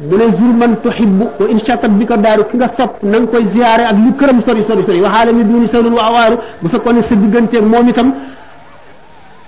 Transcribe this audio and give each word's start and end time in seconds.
mu 0.00 0.16
zur 0.16 0.54
man 0.54 0.76
tuhibbu 0.82 1.30
wa 1.38 1.46
in 1.50 1.58
shatat 1.58 1.90
bi 1.98 2.06
ko 2.06 2.16
daaru 2.16 2.44
ki 2.50 2.56
nga 2.56 2.68
sopp 2.76 3.02
na 3.02 3.20
koy 3.26 3.44
ziyaare 3.52 3.82
ak 3.90 3.96
lu 4.04 4.12
këram 4.18 4.40
sori 4.40 4.64
sori 4.64 4.84
sori 4.86 5.00
waxaale 5.02 5.32
mi 5.34 5.44
duuni 5.44 5.68
sawlun 5.68 5.92
wa 5.98 6.02
awaaru 6.08 6.36
bu 6.62 6.68
fekkoon 6.70 6.94
ne 6.96 7.02
sa 7.02 7.14
diggante 7.14 7.56
moom 7.60 7.86
itam 7.90 8.08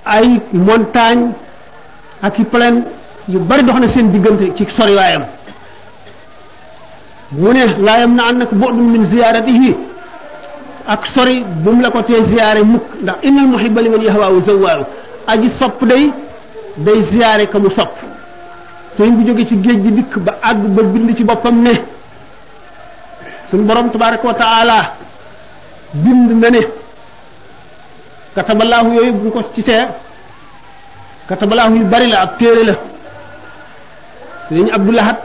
ay 0.04 0.29
montagne 0.53 1.33
ak 2.22 2.38
i 2.41 2.45
yu 3.33 3.38
bari 3.49 3.62
dox 3.62 3.79
na 3.80 3.88
seen 3.88 4.11
diggante 4.12 4.54
ci 4.54 4.67
sori 4.69 4.95
waayam 4.95 5.25
mu 7.40 7.51
ne 7.54 7.63
laa 7.87 7.99
yam 8.01 8.15
na 8.15 8.26
an 8.29 8.37
nag 8.40 8.49
bu'dun 8.53 8.85
min 8.95 9.06
ziyaaratihi 9.13 9.74
ak 10.87 11.06
sori 11.06 11.42
bu 11.63 11.71
la 11.81 11.88
ko 11.90 12.03
tee 12.03 12.22
ziyaare 12.22 12.63
mukk 12.72 12.87
ndax 13.03 13.17
innal 13.24 13.47
muhibba 13.53 13.81
liman 13.81 14.03
yahwa 14.08 14.40
zawaaru 14.47 14.85
aji 15.26 15.49
sopp 15.51 15.83
day 15.88 16.12
day 16.77 17.02
ziyaare 17.02 17.47
ka 17.48 17.59
mu 17.59 17.70
sopp 17.70 18.12
sëñ 18.97 19.11
bu 19.16 19.27
joge 19.27 19.45
ci 19.47 19.56
géej 19.62 19.83
gi 19.83 19.92
dikk 19.92 20.19
ba 20.19 20.33
àgg 20.42 20.65
ba 20.70 20.83
bind 20.83 21.15
ci 21.16 21.24
boppam 21.24 21.62
ne 21.62 21.70
sun 23.51 23.65
borom 23.67 23.91
tabaraka 23.91 24.33
taala 24.34 24.95
bind 25.93 26.30
na 26.41 26.51
ne 26.51 26.61
kataballahu 28.34 28.95
yooyu 28.95 29.12
bu 29.12 29.30
ko 29.30 29.43
ci 29.55 29.62
see 29.62 29.84
kataballahu 31.27 31.75
yu 31.77 31.84
bari 31.87 32.07
la 32.09 32.20
ak 32.23 32.39
téere 32.39 32.65
la 32.67 32.75
sëñ 34.48 34.70
abdoulahat 34.73 35.17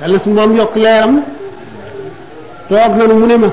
yàlla 0.00 0.18
sun 0.18 0.32
borom 0.34 0.56
yokk 0.56 0.76
leeram 0.76 1.22
toog 2.68 2.92
nanu 2.96 3.14
mu 3.18 3.26
ne 3.26 3.36
ma 3.36 3.48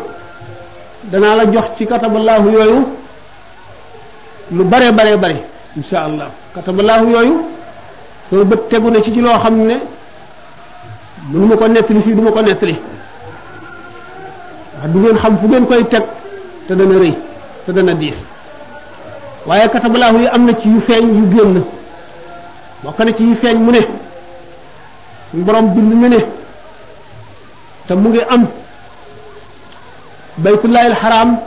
dana 1.12 1.36
la 1.36 1.46
jox 1.52 1.68
ci 1.78 1.86
kataballahu 1.86 2.50
yooyu 2.52 2.88
lu 4.52 4.64
bare 4.64 4.92
bare 4.94 5.18
bare 5.18 5.38
insha 5.76 6.06
allah 6.06 6.28
kataballahu 6.56 7.10
yooyu 7.12 7.55
sama 8.30 8.42
bët 8.44 8.62
tegu 8.70 8.90
na 8.90 9.00
ci 9.02 9.12
ci 9.14 9.22
loo 9.22 9.38
xam 9.38 9.54
ne 9.70 9.76
mënu 11.30 11.46
ma 11.46 11.56
ko 11.58 11.68
nettali 11.68 12.02
fii 12.02 12.14
du 12.14 12.22
ko 12.32 12.42
nettali 12.42 12.76
wax 14.82 14.92
du 14.92 15.00
ngeen 15.00 15.18
xam 15.18 15.38
fu 15.38 15.46
ngeen 15.48 15.66
koy 15.68 15.88
teg 15.88 16.04
te 16.68 16.74
dana 16.76 16.98
rëy 17.02 17.14
te 17.66 17.72
dana 17.72 17.94
diis 17.94 18.18
waaye 19.46 19.70
katabalaahu 19.70 20.18
yi 20.24 20.28
am 20.28 20.46
na 20.46 20.54
ci 20.60 20.68
yu 20.70 20.80
feeñ 20.88 21.06
yu 21.20 21.26
génn 21.36 21.64
bokk 22.84 23.00
na 23.06 23.12
ci 23.18 23.24
yu 23.30 23.36
feeñ 23.42 23.58
mu 23.66 23.72
ne 23.72 23.82
suñu 25.30 25.44
borom 25.44 25.68
bind 25.74 25.92
ñu 26.02 26.08
ne 26.08 26.20
te 27.88 27.94
mu 27.94 28.10
ngi 28.10 28.22
am 28.34 28.48
baytullahi 30.44 30.88
alxaram 30.92 31.38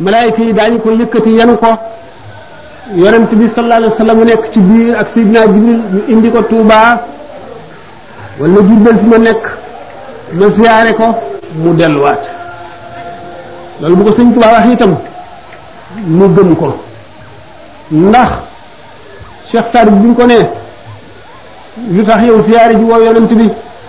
malaayika 0.00 0.42
yi 0.42 0.52
daañu 0.52 0.78
ko 0.82 0.88
yëkkati 0.90 1.30
yenu 1.38 1.54
ko 1.62 1.78
yonent 2.96 3.32
bi 3.34 3.48
sallallahu 3.48 3.78
alayhi 3.80 3.92
wasallam 3.92 4.18
mu 4.18 4.24
nekk 4.24 4.44
ci 4.52 4.60
biir 4.60 4.94
ak 4.96 5.08
Seydina 5.10 5.40
Jibril 5.48 5.80
ñu 5.92 6.00
indi 6.08 6.28
ko 6.30 6.42
Touba 6.42 7.00
wala 8.38 8.60
Jurbel 8.68 8.96
fi 8.98 9.06
ma 9.06 9.18
nekk 9.18 9.42
ma 10.36 10.46
siyaare 10.52 10.92
ko 10.94 11.06
mu 11.62 11.72
delluwaat 11.74 12.22
loolu 13.80 13.96
bu 13.96 14.04
ko 14.04 14.10
sëñ 14.12 14.28
Touba 14.34 14.48
wax 14.56 14.66
itam 14.72 14.96
mu 16.06 16.28
gëm 16.36 16.56
ko 16.56 16.68
ndax 17.92 18.30
Cheikh 19.52 19.66
Saad 19.72 19.88
bi 19.88 20.08
ñu 20.08 20.14
ko 20.14 20.26
nee 20.26 20.44
lu 21.96 22.04
tax 22.04 22.20
yow 22.28 22.42
siyaare 22.44 22.76
ji 22.76 22.84
woo 22.84 23.00
yonent 23.00 23.32
bi 23.32 23.48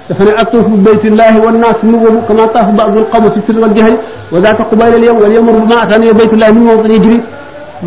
dafa 0.10 0.24
ne 0.24 0.32
atuf 0.40 0.66
bi 0.68 0.78
baytillahi 0.80 1.38
wan 1.44 1.60
naas 1.60 1.80
min 1.84 2.00
boobu 2.00 2.22
kama 2.28 2.48
taafu 2.48 2.72
ba'dul 2.72 3.06
qawmi 3.12 3.32
fi 3.36 3.40
sirri 3.42 3.60
wal 3.60 3.74
jahri 3.76 3.98
wa 4.32 4.40
zaaka 4.40 4.64
qubayla 4.64 4.96
al 4.98 5.04
yawm 5.04 5.20
wal 5.20 5.32
yawm 5.34 5.48
rubbama 5.50 5.82
atani 5.84 6.14
baytillahi 6.14 6.54
min 6.54 6.64
mawdin 6.64 6.92
yajri 6.96 7.20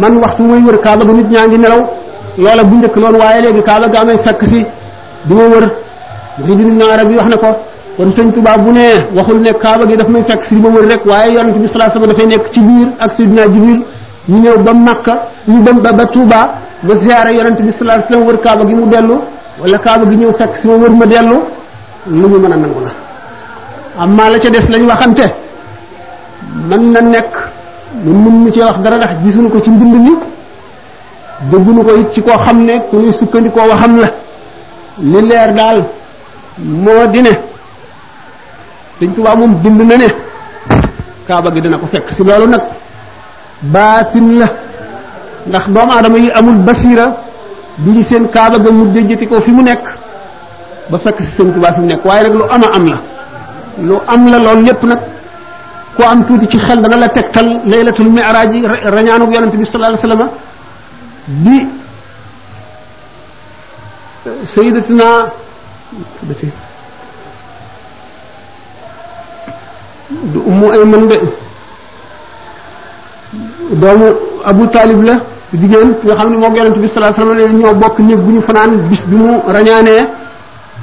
man 0.02 0.14
waxtu 0.22 0.42
mooy 0.48 0.60
wër 0.66 0.78
kaaba 0.86 1.02
ga 1.08 1.12
nit 1.18 1.28
ñaa 1.34 1.46
ngi 1.48 1.58
nelaw 1.64 1.82
loola 2.44 2.62
bu 2.68 2.74
njëkk 2.78 2.96
loolu 3.02 3.18
waaye 3.22 3.40
léegi 3.44 3.62
kaaba 3.68 3.86
gaa 3.92 4.00
amee 4.04 4.18
fekk 4.26 4.40
si 4.50 4.60
di 5.28 5.34
ma 5.38 5.46
wër 5.54 5.66
Muhyiddin 6.38 6.80
Arabi 6.94 7.14
wax 7.18 7.28
na 7.32 7.36
ko 7.44 7.50
kon 7.96 8.08
sëñ 8.16 8.28
Tuubaa 8.34 8.58
bu 8.64 8.70
nee 8.76 8.94
waxul 9.16 9.38
ne 9.46 9.52
kaaba 9.64 9.84
gi 9.88 9.96
daf 10.00 10.08
may 10.14 10.22
fekk 10.30 10.42
si 10.48 10.54
di 10.56 10.60
ma 10.64 10.68
wër 10.74 10.84
rek 10.92 11.02
waaye 11.10 11.30
yonent 11.36 11.56
bi 11.62 11.66
sallallahu 11.66 11.98
alayhi 11.98 12.12
wasallam 12.12 12.32
nekk 12.34 12.46
ci 12.52 12.60
biir 12.66 12.88
ak 13.04 13.10
Seydina 13.16 13.42
Jibril 13.52 13.80
ñu 14.30 14.38
ñëw 14.42 14.56
ba 14.66 14.72
Makka 14.86 15.14
ñu 15.50 15.58
dem 15.66 15.78
ba 15.84 15.90
ba 15.98 16.04
Tuubaa 16.14 16.46
ba 16.86 16.92
ziyaara 17.02 17.30
yonent 17.38 17.58
bi 17.66 17.70
sallallahu 17.72 18.06
alayhi 18.06 18.26
wër 18.28 18.38
kaaba 18.44 18.62
gi 18.68 18.74
mu 18.78 18.84
dellu 18.92 19.16
wala 19.60 19.78
kaaba 19.84 20.04
gi 20.10 20.16
ñëw 20.20 20.32
fekk 20.40 20.52
si 20.60 20.64
ma 20.70 20.74
wër 20.82 20.90
ma 21.00 21.06
dellu 21.12 21.36
lu 22.20 22.26
mën 22.32 22.44
a 22.54 22.56
nangu 22.62 22.80
la 22.86 22.90
amaa 24.02 24.28
la 24.32 24.36
ca 24.42 24.48
des 24.54 24.66
lañu 24.72 24.86
waxante 24.92 25.26
man 26.68 26.82
na 26.94 27.00
nekk 27.14 27.32
mun 28.04 28.18
mun 28.24 28.44
ñu 28.44 28.50
ci 28.52 28.60
wax 28.60 28.76
dara 28.82 28.96
ndax 28.98 29.10
gisuñu 29.22 29.48
ko 29.50 29.60
ci 29.62 29.70
mbind 29.70 29.94
mi 30.04 30.12
dégguñu 31.50 31.82
ko 31.84 31.94
it 31.96 32.12
ci 32.12 32.20
koo 32.22 32.36
xam 32.38 32.64
ne 32.64 32.72
ku 32.90 32.96
ñuy 32.96 33.12
sukkandikoo 33.12 33.68
waxam 33.68 33.96
la 34.00 34.10
li 34.98 35.20
leer 35.26 35.52
daal 35.54 35.84
moo 36.56 37.06
di 37.06 37.22
ne 37.22 37.30
Sëñ 38.98 39.12
Tuubaa 39.12 39.34
moom 39.34 39.54
bind 39.54 39.80
na 39.82 39.96
ne 39.96 40.08
kaaba 41.26 41.50
gi 41.52 41.60
dina 41.60 41.76
ko 41.78 41.86
fekk 41.90 42.12
si 42.14 42.22
loolu 42.24 42.46
nag 42.48 42.62
baatin 43.60 44.38
la 44.38 44.46
ndax 45.48 45.68
doomu 45.68 45.92
aadama 45.92 46.18
yi 46.18 46.30
amul 46.30 46.56
basiira 46.64 47.16
bi 47.76 47.90
ñu 47.98 48.02
seen 48.04 48.28
kaaba 48.28 48.58
ga 48.58 48.70
mu 48.70 48.90
déjjati 48.92 49.26
ko 49.26 49.40
fi 49.40 49.50
mu 49.52 49.62
nekk 49.62 49.84
ba 50.88 50.98
fekk 50.98 51.22
si 51.22 51.30
Sëñ 51.40 51.52
Tuubaa 51.52 51.72
fi 51.72 51.80
mu 51.80 51.86
nekk 51.86 52.04
waaye 52.04 52.22
nag 52.24 52.34
lu 52.34 52.42
ama 52.50 52.66
am 52.74 52.86
la 52.88 52.98
lu 53.82 53.98
am 54.06 54.26
la 54.28 54.38
loolu 54.38 54.64
lépp 54.64 54.82
nag 54.84 55.00
ku 55.96 56.02
am 56.04 56.20
tuuti 56.28 56.44
ci 56.52 56.58
xel 56.60 56.80
dana 56.84 56.96
la 57.02 57.08
tegtal 57.08 57.48
laylatul 57.70 58.10
mi'raj 58.16 58.52
rañaanu 58.94 59.24
yonent 59.34 59.54
bi 59.60 59.64
sallallahu 59.66 59.92
alayhi 59.92 60.04
wasallam 60.04 60.22
bi 61.44 61.56
sayyidatina 64.54 65.06
du 70.32 70.38
ummu 70.50 70.66
ayman 70.76 71.02
de 71.10 71.16
doomu 73.80 74.08
abu 74.52 74.64
talib 74.74 75.00
la 75.08 75.14
jigéen 75.60 75.90
nga 76.04 76.14
xam 76.18 76.28
ne 76.32 76.36
moog 76.36 76.54
yonent 76.60 76.76
bi 76.82 76.88
sallallahu 76.90 77.20
alayhi 77.22 77.30
wasallam 77.40 77.58
ñoo 77.60 77.74
bokk 77.82 77.96
néeg 78.06 78.20
bu 78.24 78.30
ñu 78.34 78.40
fanaan 78.48 78.72
bis 78.92 79.00
bi 79.08 79.16
mu 79.16 79.32
rañaanee 79.54 80.02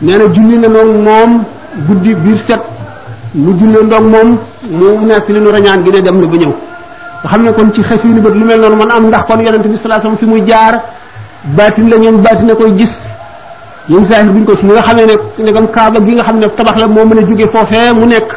nee 0.03 0.17
na 0.17 0.25
junni 0.33 0.55
na 0.57 0.67
moom 0.75 0.89
moom 1.05 1.31
guddi 1.85 2.11
biir 2.15 2.37
set 2.47 2.63
mu 3.35 3.51
jullee 3.59 3.83
ndoog 3.87 4.05
moom 4.13 4.29
mu 4.79 4.85
nekk 5.09 5.25
li 5.33 5.39
nu 5.43 5.49
rañaan 5.55 5.79
gi 5.83 5.89
ne 5.91 6.01
dem 6.01 6.17
na 6.21 6.27
ba 6.27 6.37
ñëw 6.37 6.53
nga 7.21 7.29
xam 7.29 7.41
ne 7.43 7.51
kon 7.53 7.73
ci 7.73 7.81
xafiinu 7.83 8.21
bët 8.21 8.33
lu 8.35 8.45
mel 8.45 8.59
noonu 8.59 8.75
man 8.75 8.91
am 8.91 9.07
ndax 9.07 9.23
kon 9.27 9.39
yonente 9.45 9.67
bi 9.67 9.77
sallallahu 9.77 10.07
alayhi 10.07 10.17
wasallam 10.17 10.17
fi 10.17 10.25
muy 10.25 10.45
jaar 10.47 10.81
baatin 11.57 11.87
la 11.89 11.97
ñoom 11.97 12.17
baatin 12.25 12.45
na 12.45 12.55
koy 12.55 12.73
gis 12.77 12.95
yéen 13.89 14.05
saahir 14.05 14.31
buñ 14.33 14.45
ko 14.45 14.51
gis 14.53 14.63
nga 14.65 14.81
xamee 14.87 15.05
ne 15.07 15.15
negam 15.45 15.67
kaaba 15.75 15.99
gi 16.03 16.13
nga 16.13 16.23
xam 16.23 16.37
ne 16.41 16.47
tabax 16.57 16.75
la 16.81 16.87
moo 16.87 17.05
mën 17.05 17.17
a 17.17 17.21
jóge 17.27 17.47
foofee 17.53 17.93
mu 17.95 18.05
nekk 18.05 18.29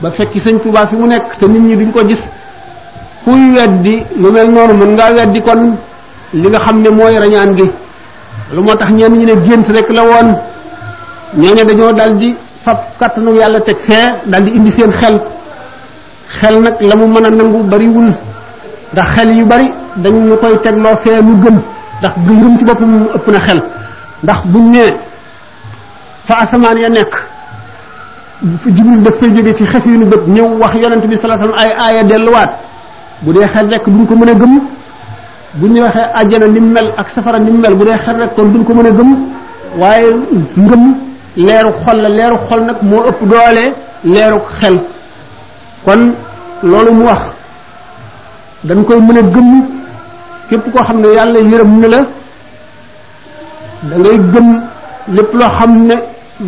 ba 0.00 0.10
fekki 0.10 0.38
sëñ 0.44 0.56
Tuubaa 0.62 0.86
mu 1.00 1.06
nekk 1.06 1.26
te 1.38 1.46
nit 1.48 1.62
ñi 1.68 1.74
duñ 1.78 1.90
ko 1.90 2.00
gis 2.06 2.20
kuy 3.24 3.44
weddi 3.56 3.94
lu 4.20 4.30
mel 4.30 4.48
noonu 4.50 4.74
mën 4.74 4.90
ngaa 4.92 5.12
weddi 5.16 5.40
kon 5.40 5.60
li 6.40 6.48
nga 6.50 6.58
xam 6.64 6.82
ne 6.82 6.90
mooy 6.90 7.14
rañaan 7.22 7.50
gi 7.58 7.66
lu 8.54 8.60
moo 8.62 8.74
tax 8.76 8.90
ñenn 8.92 9.14
ñu 9.20 9.24
ne 9.30 9.34
gént 9.44 9.66
rek 9.74 9.88
la 9.90 10.02
woon 10.10 10.28
ñooñu 11.38 11.64
dañoo 11.68 11.92
dal 11.92 12.14
fab 12.68 12.78
katanu 13.00 13.32
yalla 13.40 13.60
teg 13.64 13.78
fee 13.86 14.06
dal 14.30 14.42
di 14.44 14.50
indi 14.58 14.68
seen 14.76 14.92
xel 15.00 15.16
xel 16.38 16.54
nak 16.64 16.76
lamu 16.90 17.06
mu 17.12 17.18
nangu 17.24 17.60
bari 17.72 17.88
wul 17.96 18.10
bariwul 18.12 18.12
ndax 18.92 19.08
xel 19.16 19.28
yu 19.38 19.44
bari 19.52 19.68
dañ 20.04 20.14
ñu 20.28 20.36
koy 20.42 20.52
lo 20.84 20.90
fee 21.02 21.18
lu 21.26 21.32
gëm 21.42 21.56
ndax 21.98 22.14
gëm 22.28 22.52
ci 22.58 22.64
bopum 22.68 22.92
ëpp 23.16 23.26
na 23.34 23.40
xel 23.46 23.60
ndax 24.24 24.40
bu 24.52 24.58
ne 24.72 24.84
fa 26.26 26.34
asman 26.44 26.76
ya 26.84 26.88
nekk 26.96 27.12
fu 28.60 28.68
jibril 28.76 29.00
da 29.04 29.10
fay 29.18 29.28
jóge 29.34 29.52
ci 29.58 29.64
xefinu 29.72 30.04
bët 30.12 30.22
ñew 30.34 30.48
wax 30.60 30.72
yaronte 30.82 31.06
bi 31.12 31.16
alayhi 31.16 31.40
wasallam 31.42 31.58
ay 31.84 31.96
delu 31.96 32.08
delluwaat 32.08 32.50
bu 33.22 33.28
dee 33.34 33.48
xel 33.52 33.66
rek 33.72 33.84
duñ 33.94 34.04
ko 34.08 34.14
mëna 34.20 34.34
gëm 34.40 34.54
bu 35.58 35.64
ñu 35.72 35.80
waxe 35.86 36.00
aljana 36.20 36.46
ni 36.54 36.60
mel 36.74 36.88
ak 37.00 37.08
safara 37.14 37.38
ni 37.38 37.50
mel 37.62 37.74
bu 37.78 37.84
dee 37.88 37.96
xel 38.04 38.16
rek 38.20 38.30
kon 38.34 38.46
duñ 38.52 38.62
ko 38.66 38.72
mëna 38.74 38.90
gëm 38.96 39.10
waye 39.80 40.10
ngëm 40.64 40.84
leeru 41.46 41.72
xol 41.86 41.96
la 42.02 42.08
leeru 42.08 42.36
xol 42.50 42.60
nag 42.66 42.76
moo 42.82 43.02
ëpp 43.10 43.20
doole 43.30 43.64
leeru 44.14 44.38
xel 44.58 44.76
kon 45.84 46.00
loolu 46.70 46.90
mu 46.92 47.04
wax 47.04 47.22
dañ 48.68 48.84
koy 48.84 49.00
mën 49.06 49.16
a 49.18 49.22
gëm 49.34 49.50
képp 50.48 50.64
koo 50.72 50.82
xam 50.86 51.02
ne 51.02 51.08
yàlla 51.16 51.38
yërëm 51.50 51.72
na 51.80 51.88
la 51.94 52.00
da 53.88 53.96
ngay 54.02 54.18
gëm 54.34 54.48
lépp 55.16 55.30
loo 55.38 55.48
xam 55.58 55.72
ne 55.88 55.94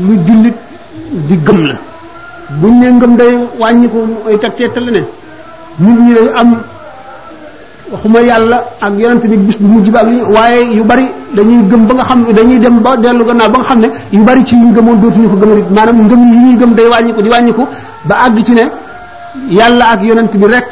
lu 0.05 0.15
jullit 0.27 0.57
di 1.29 1.35
gëm 1.47 1.61
la 1.71 1.77
buñ 2.61 2.73
ne 2.81 2.87
ngëm 2.91 3.13
day 3.21 3.33
wàññi 3.61 3.87
ko 3.93 3.99
ay 4.29 4.37
tegteetal 4.43 4.85
ne 4.85 4.91
nit 4.93 5.07
ñi 6.05 6.13
day 6.17 6.29
am 6.41 6.51
waxuma 7.91 8.21
yàlla 8.23 8.59
ak 8.81 8.93
yonent 8.99 9.25
bi 9.27 9.37
bis 9.37 9.59
bu 9.59 9.67
mujj 9.75 9.89
ak 9.95 10.07
waaye 10.37 10.61
yu 10.77 10.83
bari 10.85 11.07
dañuy 11.35 11.63
gëm 11.69 11.87
ba 11.87 11.95
nga 11.95 12.05
xam 12.09 12.21
dañuy 12.33 12.59
dem 12.59 12.77
ba 12.81 12.97
dellu 12.97 13.25
gannaaw 13.25 13.51
ba 13.51 13.59
nga 13.59 13.65
xam 13.69 13.81
ne 13.81 13.89
yu 14.13 14.23
bari 14.25 14.45
ci 14.47 14.55
ñu 14.57 14.73
gëmoon 14.73 14.97
dootuñu 15.01 15.29
ko 15.29 15.37
gëmal 15.37 15.59
it 15.59 15.71
maanaam 15.71 15.99
ngëm 16.07 16.21
yi 16.33 16.39
ñuy 16.45 16.57
gëm 16.59 16.73
da 16.75 16.83
wàññiku 16.89 17.23
di 17.23 17.29
wàññiku 17.29 17.65
ba 18.05 18.15
àgg 18.25 18.39
ci 18.47 18.53
ne 18.53 18.65
yàlla 19.51 19.85
ak 19.91 20.03
yonent 20.03 20.33
bi 20.41 20.47
rek 20.47 20.71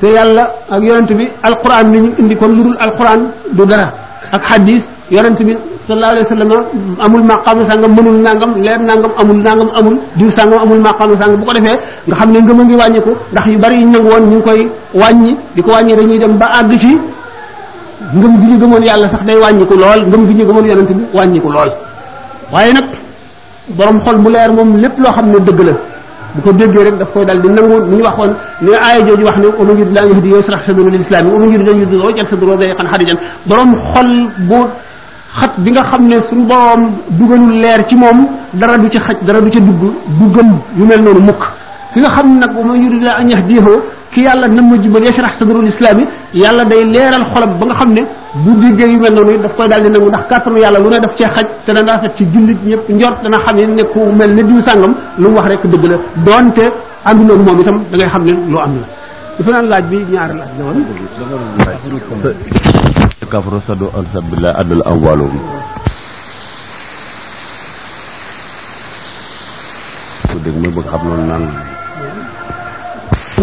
te 0.00 0.06
yàlla 0.08 0.42
ak 0.70 0.82
yonent 0.82 1.10
bi 1.18 1.28
alquran 1.42 1.84
ni 1.92 1.98
ñu 2.00 2.10
indi 2.18 2.36
kon 2.36 2.52
lu 2.56 2.62
dul 2.64 2.76
alquran 2.80 3.20
du 3.52 3.64
dara 3.66 3.92
ak 4.32 4.42
hadis 4.44 4.84
yonent 5.10 5.38
bi 5.42 5.52
sallallahu 5.86 6.12
alayhi 6.18 6.26
wa 6.26 6.34
sallam 6.34 6.50
amul 7.06 7.24
maqaama 7.30 7.62
sàngam 7.70 7.92
mënul 7.94 8.18
nangam 8.26 8.50
leer 8.64 8.80
nangam 8.82 9.12
amul 9.22 9.38
nangam 9.46 9.68
amul 9.78 9.94
diw 10.18 10.28
sàngam 10.34 10.58
amul 10.66 10.82
maqaama 10.82 11.14
sàngam 11.14 11.38
bu 11.40 11.46
ko 11.46 11.52
defee 11.56 11.78
nga 12.10 12.16
xam 12.18 12.28
ne 12.34 12.38
ngëm 12.42 12.58
a 12.60 12.64
ngi 12.66 12.74
wàññiku 12.82 13.10
ndax 13.32 13.46
yu 13.46 13.58
bari 13.62 13.76
yu 13.82 13.88
nangu 13.90 14.10
woon 14.10 14.22
ñu 14.26 14.36
ngi 14.38 14.42
koy 14.44 14.60
wàññi 15.00 15.32
di 15.54 15.62
ko 15.62 15.70
wàññi 15.70 15.94
dañuy 15.96 16.18
dem 16.18 16.34
ba 16.38 16.46
àgg 16.58 16.72
ci 16.82 16.90
ngëm 18.18 18.32
gi 18.40 18.46
ñu 18.50 18.56
gëmoon 18.60 18.82
yàlla 18.82 19.08
sax 19.08 19.22
day 19.26 19.36
wàññiku 19.38 19.74
lool 19.74 20.00
nga 20.06 20.16
gi 20.28 20.34
ñu 20.34 20.44
gëmoon 20.46 20.66
yonent 20.66 20.90
bi 20.98 21.02
wàññiku 21.14 21.50
lool 21.54 21.70
waaye 22.52 22.72
nag 22.74 22.84
borom 23.76 23.98
xol 24.04 24.16
bu 24.18 24.28
leer 24.34 24.50
moom 24.52 24.70
lépp 24.82 24.94
loo 24.98 25.12
xam 25.14 25.26
ne 25.30 25.38
dëgg 25.46 25.60
la 25.66 25.72
bu 26.34 26.38
ko 26.44 26.52
déggee 26.52 26.82
rek 26.86 26.96
daf 26.98 27.08
koy 27.14 27.24
dal 27.24 27.38
di 27.42 27.48
nangu 27.48 27.76
ni 27.86 27.96
ñu 27.96 28.02
waxoon 28.04 28.32
ni 28.62 28.74
aaya 28.74 29.06
jooju 29.06 29.24
wax 29.24 29.36
ne 29.38 29.46
aman 29.60 29.74
yurid 29.78 29.92
laa 29.94 30.06
yahdi 30.10 30.28
yusrah 30.34 30.60
sadru 30.66 30.90
lil 30.90 31.00
islam 31.00 31.24
yi 31.30 32.24
xan 32.76 32.86
xarijan 32.92 33.18
borom 33.46 33.70
xol 33.94 34.06
bu 34.50 34.60
xat 35.34 35.50
bi 35.62 35.68
nga 35.74 35.82
xam 35.90 36.02
ne 36.10 36.16
suñu 36.28 36.44
boroom 36.48 36.82
dugalul 37.18 37.54
leer 37.62 37.80
ci 37.88 37.94
moom 38.02 38.18
dara 38.60 38.76
du 38.78 38.88
ci 38.92 38.98
xaj 39.06 39.16
dara 39.26 39.40
du 39.40 39.50
ci 39.54 39.60
dugg 39.66 39.82
du 40.18 40.26
gëm 40.34 40.48
yu 40.78 40.84
mel 40.90 41.00
noonu 41.04 41.20
mukk 41.28 41.42
ki 41.94 41.98
nga 42.02 42.10
xam 42.14 42.26
ne 42.32 42.36
nag 42.46 42.52
wa 42.58 42.62
man 42.68 42.76
yuridillah 42.82 43.16
an 43.20 43.28
yahdihi 43.32 43.74
ki 44.12 44.20
yàlla 44.26 44.46
nam 44.56 44.66
ma 44.70 44.76
jubal 44.82 45.02
yashrah 45.08 45.32
sadrul 45.38 45.66
islam 45.72 45.98
yi 46.00 46.06
yàlla 46.42 46.64
day 46.70 46.82
leeral 46.94 47.24
xolam 47.30 47.50
ba 47.60 47.64
nga 47.68 47.74
xam 47.80 47.90
ne 47.96 48.02
bu 48.42 48.50
déggee 48.62 48.86
yu 48.92 48.98
mel 49.04 49.14
noonu 49.16 49.38
daf 49.44 49.52
koy 49.56 49.68
daal 49.70 49.82
di 49.84 49.88
nangu 49.94 50.08
ndax 50.12 50.24
kàttanu 50.30 50.58
yàlla 50.64 50.78
lu 50.84 50.88
ne 50.92 50.98
daf 51.04 51.12
cee 51.18 51.28
xaj 51.34 51.46
te 51.64 51.70
dana 51.76 51.92
rafet 51.92 52.12
ci 52.16 52.24
jullit 52.32 52.58
ñëpp 52.70 52.88
njort 52.96 53.18
dana 53.24 53.38
xam 53.44 53.56
ne 53.58 53.62
ne 53.78 53.82
ku 53.92 53.98
mel 54.18 54.30
ne 54.36 54.42
diw 54.48 54.60
sàngam 54.66 54.92
lu 55.22 55.28
wax 55.36 55.46
rek 55.50 55.62
dëgg 55.72 55.84
la 55.90 55.96
doonte 56.26 56.64
ànduloon 57.08 57.40
moom 57.46 57.58
itam 57.62 57.76
da 57.90 57.94
ngay 57.96 58.08
xam 58.12 58.22
ne 58.26 58.32
loo 58.52 58.60
am 58.66 58.74
la 58.82 58.86
dafa 59.38 59.50
naan 59.54 59.66
laaj 59.72 59.84
bi 59.90 59.96
ñaari 60.12 60.34
laaj 60.38 60.50
la 60.58 60.62
woon 60.66 60.84
kafaru 63.28 63.58
saddu 63.60 63.86
an 63.92 64.06
sabilillah 64.14 64.54
addal 64.56 64.82
amwaaluhum 64.86 65.34
ku 70.30 70.36
dégg 70.46 70.56
muy 70.62 70.70
bëgg 70.70 70.86
xam 70.86 71.02
noonu 71.06 71.24
naan 71.26 71.44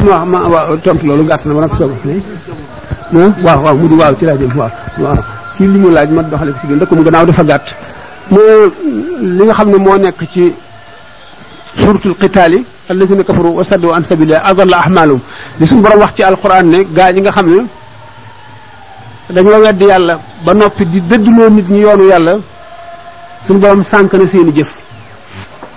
la 0.07 0.18
ma 0.25 0.39
waaw 0.51 0.74
tontu 0.83 1.06
loolu 1.07 1.24
gàtt 1.27 1.44
na 1.47 1.51
ma 1.56 1.62
nag 1.68 1.74
soog 1.75 1.91
ah, 1.91 3.31
waaw 3.44 3.59
waaw 3.68 3.75
mu 3.75 3.85
di 3.91 3.95
waaw 4.00 4.13
ci 4.18 4.25
laa 4.27 4.39
jëm 4.39 4.53
waaw 4.56 4.71
waaw 5.03 5.19
kii 5.57 5.68
li 5.68 5.77
mu 5.83 5.89
laaj 5.91 6.09
ma 6.15 6.21
doxale 6.24 6.51
ko 6.56 6.59
si 6.62 6.68
gën 6.71 6.80
dëkkum 6.81 7.00
gannaaw 7.03 7.25
dafa 7.27 7.44
gàtt 7.51 7.68
mais 8.31 8.71
li 9.35 9.44
nga 9.45 9.53
xam 9.59 9.69
ne 9.71 9.77
moo 9.85 9.97
nekk 10.00 10.19
ci 10.33 10.45
suratul 11.80 12.15
qitaali 12.21 12.59
allazina 12.91 13.24
kafaru 13.27 13.51
wa 13.59 13.63
saddu 13.68 13.91
an 13.91 14.03
sabilillah 14.07 14.45
adalla 14.50 14.75
ahmaalum 14.83 15.19
li 15.59 15.65
suñu 15.68 15.81
borom 15.83 16.00
wax 16.03 16.12
ci 16.15 16.24
alquran 16.24 16.65
ne 16.74 16.80
gaa 16.97 17.12
ñi 17.12 17.21
nga 17.24 17.31
xam 17.35 17.47
ne 17.53 17.62
dañoo 19.35 19.59
wedd 19.65 19.81
yàlla 19.91 20.15
ba 20.45 20.51
noppi 20.53 20.83
di 20.91 21.00
dëdduloo 21.09 21.50
nit 21.56 21.68
ñi 21.74 21.80
yoonu 21.85 22.03
yàlla 22.12 22.33
suñu 23.45 23.59
borom 23.63 23.83
sànk 23.91 24.13
na 24.19 24.25
seeni 24.31 24.51
jëf 24.57 24.68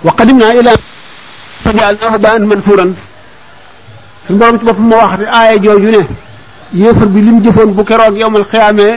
wa 0.05 0.11
qadimna 0.17 0.47
ila 0.59 0.71
fajalnahu 1.63 2.17
ba'an 2.23 2.43
mansuran 2.49 2.91
suñu 4.25 4.37
borom 4.39 4.55
ci 4.59 4.65
bopp 4.67 4.77
moo 4.89 4.97
wax 5.01 5.11
ne 5.19 5.25
aaya 5.37 5.55
jooju 5.63 5.89
ne 5.95 6.01
yéefar 6.81 7.07
bi 7.13 7.19
lim 7.25 7.37
jëfoon 7.43 7.69
bu 7.77 7.83
keroog 7.89 8.15
yowmal 8.21 8.45
xiyaamee 8.51 8.95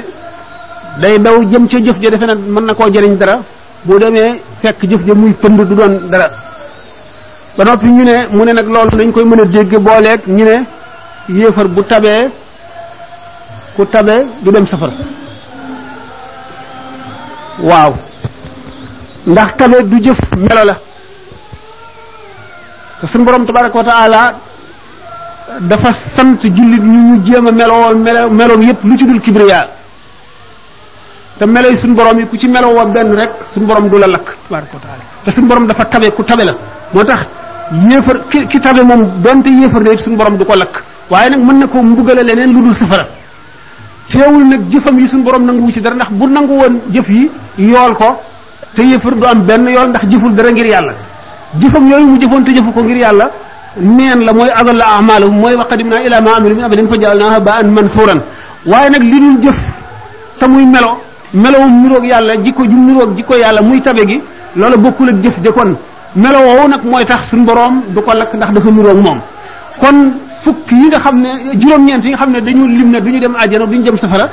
day 1.01 1.15
daw 1.25 1.37
jëm 1.51 1.65
ca 1.71 1.77
jëf 1.85 1.97
ja 2.03 2.09
defe 2.12 2.27
na 2.31 2.35
mën 2.55 2.65
na 2.67 2.73
koo 2.77 2.89
jëriñ 2.95 3.15
dara 3.21 3.37
bu 3.87 3.93
demee 4.03 4.31
fekk 4.61 4.81
jëf 4.91 5.03
ja 5.07 5.15
muy 5.21 5.33
pënd 5.43 5.59
du 5.69 5.75
doon 5.79 5.93
dara 6.12 6.29
ba 7.57 7.62
noppi 7.67 7.87
ñu 7.97 8.05
ne 8.11 8.17
mu 8.35 8.43
ne 8.47 8.53
nag 8.59 8.69
loolu 8.75 8.93
dañ 8.99 9.11
koy 9.15 9.25
mën 9.31 9.41
a 9.43 9.45
dégg 9.55 9.73
booleeg 9.87 10.21
ñu 10.37 10.45
ne 10.51 10.57
yéefar 11.39 11.69
bu 11.75 11.83
tabee 11.93 12.23
ku 13.77 13.87
tabee 13.87 14.27
du 14.43 14.51
dem 14.51 14.67
safara 14.67 14.93
waaw 17.69 17.93
ndax 19.31 19.49
tabe 19.59 19.79
du 19.91 19.97
jëf 20.05 20.19
melo 20.45 20.63
la 20.69 20.75
te 23.01 23.05
suñu 23.07 23.25
borom 23.25 23.45
tabaraka 23.47 23.77
wa 23.79 23.85
taala 23.89 24.21
dafa 25.71 25.91
sant 25.93 26.41
jullit 26.43 26.81
ñu 26.93 27.01
ñu 27.09 27.15
jéem 27.25 27.47
a 27.47 27.53
meloo 27.53 27.95
melo 28.07 28.23
meloon 28.39 28.63
yépp 28.69 28.81
lu 28.85 28.97
ci 28.99 29.05
dul 29.07 29.21
kibriya 29.25 29.69
te 31.39 31.45
melo 31.47 31.69
yi 31.71 31.77
suñu 31.81 31.95
borom 31.95 32.19
yi 32.19 32.27
ku 32.27 32.37
ci 32.37 32.49
meloo 32.49 32.75
wa 32.79 32.85
benn 32.95 33.15
rek 33.21 33.31
suñu 33.53 33.67
borom 33.67 33.87
du 33.89 33.97
la 33.99 34.07
lakk 34.07 34.27
tabaraka 34.49 34.75
wa 34.79 34.83
taala 34.85 35.03
te 35.25 35.31
suñu 35.35 35.47
borom 35.51 35.67
dafa 35.71 35.85
tabe 35.93 36.09
ku 36.17 36.23
tabe 36.25 36.45
la 36.49 36.55
moo 36.93 37.05
tax 37.05 37.23
yéefar 37.89 38.17
ki 38.31 38.39
ki 38.51 38.59
tabe 38.61 38.81
moom 38.91 39.03
donte 39.23 39.49
yéefar 39.61 39.83
la 39.85 39.93
it 39.93 40.01
suñu 40.01 40.17
borom 40.17 40.37
du 40.39 40.45
ko 40.45 40.55
lakk 40.63 40.75
waaye 41.11 41.31
nag 41.31 41.41
mën 41.47 41.59
na 41.59 41.67
koo 41.73 41.83
mbugale 41.83 42.23
leneen 42.29 42.53
lu 42.55 42.63
dul 42.67 42.75
safara 42.83 43.05
teewul 44.11 44.43
nag 44.51 44.62
jëfam 44.73 44.97
yi 44.99 45.07
suñ 45.07 45.23
boroom 45.23 45.45
nanguwu 45.47 45.71
ci 45.73 45.81
dara 45.81 45.95
ndax 45.95 46.11
bu 46.19 46.25
nangu 46.27 46.55
woon 46.61 46.75
jëf 46.95 47.09
yi 47.09 47.31
yool 47.71 47.93
ko 47.97 48.09
te 48.75 48.83
yëfar 48.83 49.15
du 49.15 49.25
am 49.25 49.41
benn 49.49 49.65
yool 49.71 49.89
ndax 49.91 50.05
jëful 50.11 50.35
dara 50.35 50.51
ngir 50.51 50.67
yàlla 50.67 50.93
jëfam 51.62 51.85
yooyu 51.89 52.07
mu 52.11 52.17
jëfoon 52.21 52.43
te 52.47 52.51
jëfu 52.57 52.71
ko 52.75 52.81
ngir 52.83 52.97
yàlla 53.05 53.27
neen 53.79 54.21
la 54.27 54.33
mooy 54.33 54.51
adalla 54.61 54.85
amalahum 54.99 55.37
mooy 55.43 55.55
wa 55.55 55.65
qadimna 55.71 55.97
ila 56.07 56.21
ma 56.21 56.31
amilu 56.37 56.55
min 56.57 56.65
amalin 56.65 56.89
fa 56.93 56.97
jaalnaahu 57.01 57.41
ba'an 57.47 57.67
mansuuran 57.77 58.21
waaye 58.71 58.91
nag 58.95 59.03
li 59.11 59.19
dul 59.23 59.37
jëf 59.47 59.59
te 60.41 60.45
muy 60.49 60.65
melo 60.75 60.91
melowum 61.43 61.73
niroog 61.83 62.05
yàlla 62.12 62.33
jikko 62.45 62.62
ju 62.71 62.77
niroog 62.87 63.11
jikko 63.17 63.35
yàlla 63.43 63.61
muy 63.62 63.81
tabe 63.81 64.03
gi 64.09 64.19
loola 64.57 64.77
bokkul 64.77 65.11
jëf 65.23 65.39
de 65.45 65.51
kon 65.57 65.71
melo 66.23 66.39
woowu 66.47 66.69
nag 66.73 66.83
mooy 66.91 67.05
tax 67.07 67.21
suñ 67.31 67.45
boroom 67.49 67.75
du 67.95 68.01
ko 68.03 68.12
lakk 68.12 68.33
ndax 68.35 68.51
dafa 68.55 68.71
niroog 68.71 68.99
moom 69.07 69.19
fukk 70.45 70.73
yi 70.73 70.89
nga 70.89 70.99
xam 71.01 71.21
ne 71.21 71.31
juróom-ñeent 71.61 72.05
yi 72.05 72.11
nga 72.11 72.19
xam 72.21 72.31
ne 72.33 72.41
dañu 72.41 72.67
lim 72.67 72.91
ne 72.91 73.01
du 73.01 73.11
ñu 73.11 73.19
dem 73.19 73.35
àjjana 73.37 73.67
du 73.67 73.75
ñu 73.77 73.83
dem 73.83 73.99
safara 73.99 74.29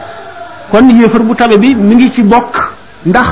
kon 0.69 0.87
yéefar 0.89 1.21
bu 1.21 1.35
tabe 1.35 1.57
bi 1.57 1.75
mi 1.75 1.95
ngi 1.95 2.11
ci 2.11 2.21
bokk 2.23 2.55
ndax 3.03 3.27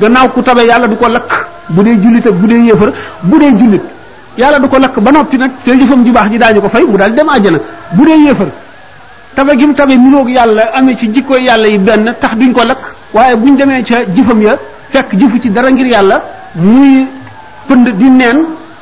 gannaaw 0.00 0.28
ku 0.32 0.42
tabe 0.42 0.60
yàlla 0.64 0.86
du 0.86 0.96
ko 0.96 1.08
lakk 1.08 1.46
bu 1.70 1.82
dee 1.82 1.98
jullit 2.02 2.26
ak 2.26 2.34
bu 2.34 2.46
dee 2.46 2.58
yéefar 2.62 2.92
bu 3.22 3.38
dee 3.38 3.56
jullit 3.58 3.82
yàlla 4.36 4.58
du 4.58 4.68
ko 4.68 4.78
lakk 4.78 4.98
ba 5.00 5.10
noppi 5.10 5.36
nag 5.38 5.50
te 5.64 5.72
jëfam 5.76 6.04
ju 6.04 6.12
baax 6.12 6.30
ji 6.30 6.38
daañu 6.38 6.60
ko 6.60 6.68
fay 6.68 6.84
mu 6.84 6.96
daal 6.96 7.14
dem 7.14 7.28
àjjana 7.28 7.58
bu 7.92 8.04
dee 8.04 8.18
yéefar 8.26 8.46
tabe 9.34 9.56
gi 9.56 9.66
mu 9.66 9.74
tabe 9.74 9.96
niroog 9.96 10.28
yàlla 10.28 10.70
amee 10.74 10.96
ci 10.96 11.10
jikko 11.10 11.36
yàlla 11.36 11.66
yi 11.68 11.78
benn 11.78 12.14
tax 12.20 12.34
duñ 12.34 12.52
ko 12.52 12.64
lakk 12.64 12.94
waaye 13.12 13.36
buñ 13.36 13.56
demee 13.56 13.82
ca 13.84 14.04
jëfam 14.14 14.40
ya 14.42 14.58
fekk 14.90 15.14
jëfu 15.18 15.38
ci 15.40 15.50
dara 15.50 15.70
ngir 15.70 15.86
yàlla 15.86 16.22
muy 16.54 17.06
pënd 17.68 17.88
di 17.96 18.08
neen 18.10 18.38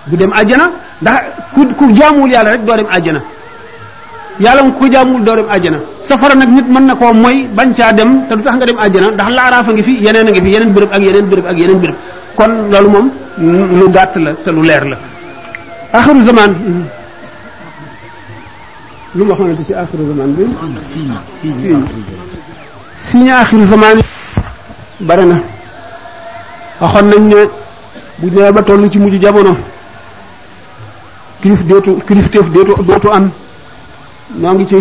du 0.07 0.17
dem 0.17 0.33
àjjana 0.33 0.71
ndax 1.05 1.23
ku 1.55 1.61
ku 1.79 1.85
jaamuwul 1.97 2.31
yàlla 2.35 2.51
rek 2.59 2.63
doo 2.67 2.75
dem 2.79 2.89
àjjana 2.97 3.21
yàlla 4.45 4.61
mu 4.67 4.71
ko 4.79 4.85
jaamuwul 4.93 5.23
doo 5.27 5.37
dem 5.39 5.49
àjjana 5.57 5.79
safara 6.09 6.35
nag 6.41 6.51
nit 6.57 6.67
mën 6.75 6.85
na 6.89 6.95
koo 7.01 7.13
mooy 7.25 7.39
bañ 7.57 7.71
caa 7.79 7.93
dem 7.99 8.11
te 8.29 8.33
du 8.37 8.43
tax 8.47 8.55
nga 8.57 8.67
dem 8.69 8.79
àjjana 8.85 9.09
ndax 9.17 9.65
a 9.69 9.73
ngi 9.75 9.83
fi 9.89 9.93
yeneen 10.05 10.29
a 10.29 10.31
ngi 10.33 10.41
fi 10.45 10.49
yeneen 10.55 10.73
béréb 10.75 10.91
ak 10.95 11.03
yeneen 11.07 11.27
béréb 11.31 11.47
ak 11.51 11.57
yeneen 11.61 11.81
béréb 11.83 11.95
kon 12.39 12.53
loolu 12.73 12.89
moom 12.95 13.07
lu 13.79 13.85
gàtt 13.95 14.13
la 14.25 14.31
te 14.45 14.51
lu 14.57 14.63
leer 14.71 14.85
la 14.93 14.97
axiru 15.97 16.21
zaman 16.29 16.53
lu 19.17 19.23
ma 19.29 19.35
ci 19.69 19.75
axiru 19.81 20.05
zaman 20.11 20.31
bi 20.35 20.47
signe 23.07 23.35
bare 25.09 25.25
na 25.31 25.37
waxoon 26.81 27.05
nañ 27.11 27.23
ne 27.31 27.41
bu 28.19 28.27
dee 28.35 28.51
ba 28.55 28.61
toll 28.69 28.83
ci 28.93 28.99
mujj 29.03 29.19
jamono 29.27 29.55
kilif 31.43 31.61
déetu 31.69 31.99
kilifteef 32.09 32.51
déetu 32.53 32.73
dootu 32.89 33.09
am 33.13 33.31
noo 34.41 34.55
ngi 34.55 34.67
ci 34.67 34.77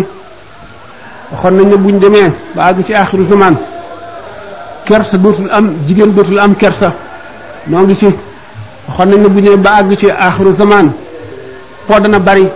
waxoon 1.32 1.54
nañ 1.56 1.66
ne 1.70 1.76
buñ 1.76 1.96
demee 2.00 2.30
ba 2.54 2.62
àgg 2.66 2.84
ci 2.86 2.94
axiru 2.94 3.24
zaman 3.24 3.54
kersa 4.84 5.18
dootul 5.18 5.48
am 5.50 5.70
jigéen 5.86 6.12
dootul 6.14 6.38
am 6.38 6.54
kersa 6.54 6.92
noo 7.68 7.82
ngi 7.82 7.96
ci 7.96 8.06
waxoon 8.88 9.08
nañ 9.10 9.18
ne 9.22 9.28
buñ 9.28 9.42
demee 9.44 9.56
ba 9.64 9.70
àgg 9.80 9.96
ci 9.98 10.10
axiru 10.10 10.52
zaman 10.52 10.86
po 11.86 12.00
dana 12.00 12.18
bari 12.18 12.46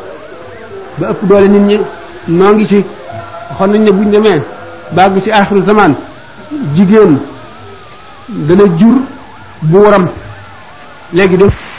ba 1.29 1.41
nit 1.41 1.61
ñi 1.69 1.81
noo 2.29 2.53
ngi 2.55 2.67
ci 2.67 2.85
waxoon 3.51 3.71
nañ 3.73 3.83
ne 3.85 3.93
buñ 3.93 4.11
demee 4.11 4.43
ba 4.91 5.05
àgg 5.05 5.23
ci 5.23 5.31
axiru 5.33 5.63
zaman 5.63 5.95
jigéen 6.75 7.19
dana 8.29 8.65
jur 8.79 8.97
bu 9.63 9.79
waram 9.79 10.09
léegi 11.13 11.37
def 11.37 11.72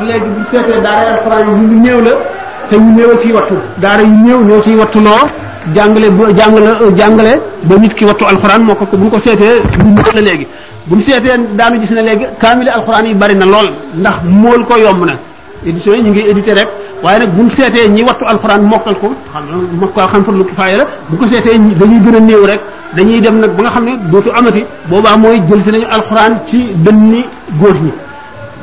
léegi 0.09 0.29
bu 0.37 0.43
fekkee 0.51 0.77
daara 0.85 1.09
alquran 1.15 1.41
yu 1.49 1.55
ñu 1.57 1.77
néew 1.79 2.01
la 2.07 2.13
te 2.69 2.77
ñu 2.77 2.93
néew 2.97 3.13
ciy 3.23 3.33
wattu 3.37 3.57
daara 3.85 4.03
yu 4.09 4.15
néew 4.25 4.39
ñoo 4.49 4.61
ciy 4.67 4.77
wattu 4.81 5.01
loo 5.09 5.21
jàngale 5.77 6.09
bu 6.17 6.25
jàngale 6.39 6.71
jàngale 7.01 7.33
ba 7.69 7.75
nit 7.83 7.95
ki 7.99 8.05
wattu 8.09 8.25
alquran 8.33 8.61
moo 8.69 8.75
ko 8.81 8.85
bu 9.01 9.11
ko 9.13 9.21
seetee 9.27 9.55
bu 9.79 9.87
néew 9.95 10.13
la 10.19 10.23
léegi 10.29 10.47
bu 10.87 10.97
ñu 10.97 11.03
seetee 11.09 11.39
daanu 11.59 11.81
gis 11.81 11.91
ne 11.99 12.03
léegi 12.09 12.27
kaamili 12.43 12.71
alquran 12.79 13.07
yi 13.11 13.15
bari 13.23 13.35
na 13.35 13.47
lool 13.55 13.69
ndax 14.03 14.17
mool 14.43 14.61
ko 14.69 14.75
yomb 14.87 15.03
na 15.11 15.15
édition 15.67 15.97
ñu 16.03 16.11
ngi 16.11 16.21
éditer 16.21 16.55
rek 16.57 16.69
waaye 17.03 17.19
nag 17.19 17.29
buñ 17.31 17.51
seetee 17.51 17.89
ñi 17.89 18.03
wattu 18.03 18.25
alquran 18.27 18.63
mokkal 18.63 18.95
ko 18.95 19.09
xam 19.33 19.45
mokkal 19.81 20.09
xam 20.11 20.25
fa 20.25 20.33
lu 20.33 20.45
ko 20.45 20.51
la 20.57 20.87
bu 21.11 21.17
ko 21.17 21.27
seetee 21.27 21.59
dañuy 21.81 22.01
gën 22.05 22.15
a 22.17 22.21
néew 22.21 22.47
rek 22.47 22.61
dañuy 22.97 23.21
dem 23.21 23.41
nag 23.41 23.51
ba 23.57 23.63
nga 23.63 23.71
xam 23.71 23.85
ne 23.85 23.93
dootu 24.11 24.31
amati 24.35 24.65
boobaa 24.89 25.17
mooy 25.17 25.41
jël 25.49 25.63
si 25.63 25.71
nañu 25.71 25.85
alquran 25.87 26.33
ci 26.49 26.67
dënni 26.85 27.25
góor 27.61 27.75
ñi 27.75 27.91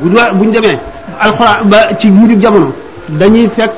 bu 0.02 0.10
buñ 0.38 0.52
demee 0.52 0.78
alquran 1.20 1.54
ba 1.70 1.90
ci 2.00 2.08
mujj 2.10 2.42
jamono 2.42 2.72
dañuy 3.10 3.48
fekk 3.56 3.74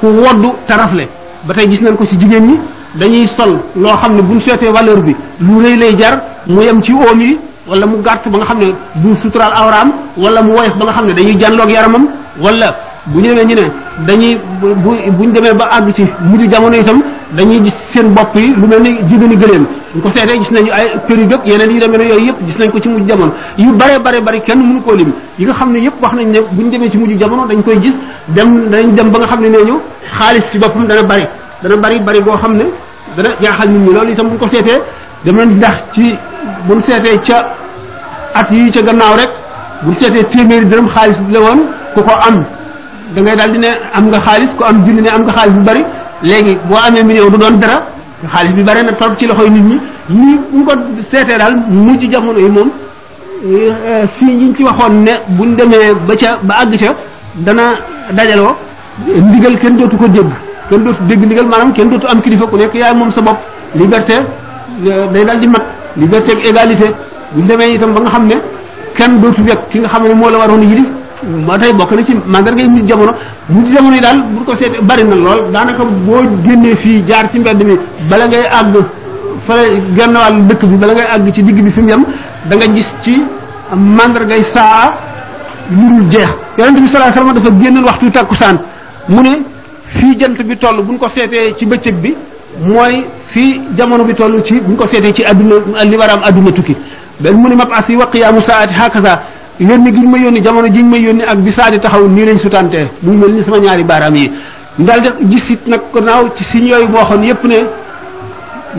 ku 0.00 0.06
woddu 0.06 0.50
tarafle 0.66 1.08
ba 1.44 1.54
tey 1.54 1.68
gis 1.70 1.80
nañ 1.80 1.96
ko 1.96 2.04
si 2.04 2.16
jigéen 2.18 2.46
ñi 2.46 2.58
dañuy 2.94 3.26
sol 3.26 3.58
loo 3.76 3.96
xam 4.00 4.14
ne 4.16 4.22
buñ 4.22 4.40
seetee 4.40 4.70
valeur 4.70 5.02
bi 5.02 5.14
lu 5.40 5.60
rëy 5.62 5.76
lay 5.76 5.96
jar 5.98 6.18
mu 6.46 6.62
yem 6.62 6.80
ci 6.82 6.92
oom 6.92 7.20
yi 7.20 7.38
wala 7.68 7.86
mu 7.86 8.02
gàtt 8.02 8.28
ba 8.28 8.38
nga 8.38 8.44
xam 8.46 8.58
ne 8.58 8.72
du 8.94 9.14
sutural 9.16 9.52
awraam 9.54 9.92
wala 10.16 10.40
mu 10.42 10.52
woyof 10.52 10.74
ba 10.78 10.84
nga 10.84 10.92
xam 10.92 11.06
ne 11.06 11.14
dañuy 11.14 11.36
jànloog 11.38 11.70
yaramam 11.70 12.06
wala 12.38 12.70
bu 13.10 13.18
ñu 13.20 13.32
demee 13.34 13.44
ñu 13.48 13.54
ne 13.56 13.62
dañuy 14.06 14.36
bu 14.60 14.74
bu 14.84 15.24
ñu 15.24 15.32
demee 15.32 15.52
ba 15.56 15.66
àgg 15.72 15.90
ci 15.94 16.06
mujj 16.20 16.46
jamono 16.52 16.76
itam 16.76 17.00
dañuy 17.34 17.62
gis 17.64 17.74
seen 17.92 18.12
bopp 18.12 18.34
yi 18.36 18.54
lu 18.54 18.66
mel 18.66 18.82
ni 18.82 18.98
jigéeni 19.08 19.36
gëléem 19.36 19.64
ñu 19.94 20.02
ko 20.02 20.10
seetee 20.14 20.38
gis 20.38 20.50
nañu 20.50 20.70
ay 20.72 20.92
për 21.08 21.18
yu 21.18 21.26
perruque 21.26 21.46
yeneen 21.50 21.70
yi 21.70 21.78
demee 21.80 21.98
ne 21.98 22.04
yooyu 22.08 22.26
yëpp 22.26 22.46
gis 22.46 22.58
nañ 22.58 22.70
ko 22.70 22.78
ci 22.80 22.88
mujj 22.88 23.08
jamono 23.08 23.32
yu 23.56 23.72
bare 23.72 23.98
bare 23.98 24.20
bari 24.20 24.40
kenn 24.42 24.58
mënu 24.58 24.82
koo 24.82 24.94
lim 24.94 25.12
yi 25.38 25.44
nga 25.44 25.54
xam 25.54 25.72
ne 25.72 25.78
yëpp 25.78 26.02
wax 26.02 26.12
nañ 26.14 26.26
ne 26.30 26.40
bu 26.50 26.62
ñu 26.64 26.70
demee 26.70 26.90
ci 26.90 26.98
mujj 26.98 27.18
jamono 27.18 27.46
dañ 27.46 27.62
koy 27.62 27.78
gis 27.80 27.94
dem 28.28 28.68
dañ 28.68 28.94
dem 28.94 29.10
ba 29.10 29.18
nga 29.18 29.26
xam 29.26 29.40
ne 29.40 29.48
nee 29.48 29.64
ñu 29.64 29.78
xaalis 30.18 30.44
ci 30.50 30.58
boppam 30.58 30.86
dana 30.86 31.02
bari 31.02 31.26
dana 31.62 31.76
bari 31.76 31.98
bari 31.98 32.20
boo 32.20 32.36
xam 32.36 32.54
ne 32.56 32.64
dana 33.16 33.30
jaaxal 33.40 33.68
mu 33.68 33.86
ñi 33.88 33.92
loolu 33.92 34.12
itam 34.12 34.26
bu 34.26 34.32
ñu 34.34 34.38
ko 34.38 34.48
seetee 34.48 34.80
dem 35.24 35.36
nañ 35.36 35.48
ndax 35.56 35.84
ci 35.94 36.14
bu 36.66 36.74
ñu 36.74 36.82
seetee 36.82 37.18
ca 37.24 37.48
at 38.34 38.50
yi 38.52 38.70
ca 38.70 38.82
gannaaw 38.82 39.16
rek 39.16 39.30
bu 39.82 39.90
ñu 39.90 39.96
seetee 39.98 40.24
téeméeri 40.24 40.66
dërëm 40.66 40.88
xaalis 40.88 41.18
bi 41.26 41.32
la 41.32 41.40
woon 41.40 41.66
ku 41.94 42.00
ko 42.06 42.14
am 42.28 42.36
da 43.14 43.18
ngay 43.22 43.34
daal 43.36 43.50
di 43.52 43.58
ne 43.58 43.70
am 43.98 44.04
nga 44.10 44.18
xaalis 44.26 44.52
ko 44.58 44.62
am 44.70 44.76
junni 44.86 45.02
ne 45.06 45.10
am 45.16 45.22
nga 45.26 45.32
xaalis 45.36 45.54
bu 45.58 45.62
bari 45.68 45.82
léegi 46.22 46.54
boo 46.68 46.78
amee 46.86 47.02
million 47.08 47.30
du 47.30 47.36
doon 47.42 47.54
dara 47.62 47.76
xaalis 48.34 48.52
bi 48.58 48.62
bari 48.68 48.82
na 48.84 48.92
trop 48.92 49.12
ci 49.18 49.26
loxoy 49.26 49.50
nit 49.50 49.64
ñi 49.70 49.76
ñi 50.10 50.38
ñu 50.54 50.64
ko 50.64 50.72
seetee 51.10 51.38
daal 51.38 51.54
mujj 51.84 52.02
jamono 52.12 52.38
yi 52.38 52.48
moom 52.56 52.68
eh, 53.42 54.06
si 54.16 54.24
ñu 54.24 54.54
ci 54.56 54.62
waxoon 54.62 54.94
ne 55.06 55.12
bu 55.26 55.42
buñ 55.44 55.54
demee 55.58 55.86
ba 56.06 56.14
ca 56.20 56.38
ba 56.42 56.54
àgg 56.62 56.76
ca 56.82 56.94
dana 57.46 57.64
dajaloo 58.16 58.54
ndigal 59.26 59.54
kenn 59.62 59.76
dootu 59.78 59.96
ko 59.96 60.06
dégg 60.08 60.30
kenn 60.68 60.84
dootu 60.84 61.02
dégg 61.08 61.24
ndigal 61.26 61.46
maanaam 61.52 61.72
kenn 61.72 61.88
dootu 61.90 62.06
am 62.12 62.20
kilifa 62.22 62.46
ku 62.50 62.56
nekk 62.56 62.74
yaay 62.82 62.94
moom 62.94 63.10
sa 63.10 63.20
bopp 63.20 63.38
liberté 63.74 64.14
eh, 64.84 65.06
day 65.12 65.24
daal 65.24 65.38
di 65.42 65.46
mat 65.54 65.64
liberté 66.00 66.32
ak 66.32 66.38
égalité 66.48 66.86
buñ 67.34 67.46
demee 67.48 67.78
tam 67.80 67.92
ba 67.94 68.00
nga 68.00 68.10
xam 68.14 68.24
ne 68.28 68.36
kenn 68.96 69.20
dootu 69.20 69.40
wekk 69.48 69.60
ki 69.70 69.78
nga 69.80 69.88
xam 69.88 70.02
ne 70.08 70.14
moo 70.14 70.30
la 70.30 70.38
waroon 70.38 70.62
a 70.62 70.99
moo 71.26 71.58
tax 71.58 71.72
bokk 71.74 71.90
na 71.92 72.04
ci 72.04 72.14
màndarga 72.26 72.62
yi 72.62 72.82
jamono 72.86 73.14
mu 73.48 73.62
jamono 73.66 73.94
yi 73.94 74.00
daal 74.00 74.22
bu 74.22 74.44
ko 74.44 74.54
seet 74.54 74.80
bari 74.82 75.04
na 75.04 75.14
lool 75.14 75.50
daanaka 75.52 75.84
boo 75.84 76.22
génnee 76.44 76.76
fii 76.76 77.04
jaar 77.06 77.28
ci 77.30 77.38
mbedd 77.38 77.62
mi 77.62 77.76
bala 78.08 78.26
ngay 78.28 78.44
àgg 78.46 78.74
fële 79.46 79.82
genn 79.96 80.16
dëkk 80.48 80.62
bi 80.66 80.76
bala 80.76 80.92
ngay 80.94 81.06
àgg 81.14 81.32
ci 81.34 81.42
digg 81.42 81.60
bi 81.62 81.70
fi 81.70 81.80
mu 81.82 82.06
da 82.48 82.56
nga 82.56 82.66
gis 82.74 82.94
ci 83.02 83.22
màndargay 83.76 84.42
saa 84.44 84.94
lu 85.70 85.88
dul 85.90 86.08
jeex 86.10 86.30
yonent 86.58 86.80
bi 86.80 86.88
sallallahu 86.88 87.12
alayhi 87.12 87.18
wasallam 87.18 87.34
dafa 87.34 87.62
génnoon 87.62 87.84
waxtu 87.84 88.10
takkusaan 88.10 88.56
mu 89.08 89.22
ne 89.22 89.32
fii 89.86 90.16
jant 90.18 90.38
bi 90.42 90.56
toll 90.56 90.82
buñ 90.86 90.98
ko 90.98 91.08
seetee 91.08 91.54
ci 91.58 91.66
bëccëg 91.66 91.94
bi 92.00 92.14
mooy 92.66 93.04
fii 93.26 93.60
jamono 93.76 94.04
bi 94.04 94.14
toll 94.14 94.42
ci 94.44 94.60
buñ 94.60 94.76
ko 94.76 94.86
seetee 94.86 95.12
ci 95.12 95.24
àdduna 95.24 95.84
li 95.84 95.96
war 95.96 96.10
a 96.10 96.12
am 96.12 96.22
adduna 96.22 96.50
tukki 96.52 96.76
benn 97.18 97.36
mu 97.36 97.48
ne 97.48 97.54
mab 97.54 97.70
as 97.72 97.86
yi 97.88 97.96
wa 97.96 98.06
qiyaamu 98.06 98.40
saati 98.40 98.74
hakaza 98.74 99.20
yónni 99.60 99.92
gi 99.92 100.00
ñu 100.00 100.08
ma 100.08 100.16
yónni 100.18 100.40
jamono 100.42 100.68
ji 100.68 100.82
ñu 100.82 100.88
ma 100.88 100.96
yónni 100.96 101.22
ak 101.22 101.36
bi 101.38 101.52
saa 101.52 101.68
di 101.70 101.78
taxaw 101.78 102.08
nii 102.08 102.24
lañ 102.24 102.38
sutantee 102.38 102.88
muy 103.02 103.16
mel 103.16 103.32
ni 103.32 103.42
sama 103.42 103.58
ñaari 103.58 103.84
baaraam 103.84 104.14
yi 104.16 104.32
daal 104.78 105.00
def 105.02 105.14
gis 105.28 105.50
it 105.50 105.66
nag 105.66 105.80
ko 105.80 105.98
gannaaw 106.00 106.32
ci 106.34 106.44
siñ 106.44 106.66
yooyu 106.66 106.88
moo 106.88 107.04
xoon 107.04 107.22
yépp 107.22 107.44
ne 107.44 107.64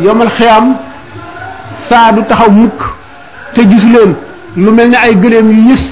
yomal 0.04 0.28
xiyam 0.30 0.76
saa 1.88 2.12
du 2.12 2.24
taxaw 2.28 2.50
mukk 2.50 2.82
te 3.54 3.62
gisu 3.68 3.88
leen 3.92 4.16
lu 4.58 4.72
mel 4.74 4.90
ni 4.90 4.96
ay 4.96 5.16
gëléem 5.20 5.52
yu 5.52 5.70
yës 5.72 5.88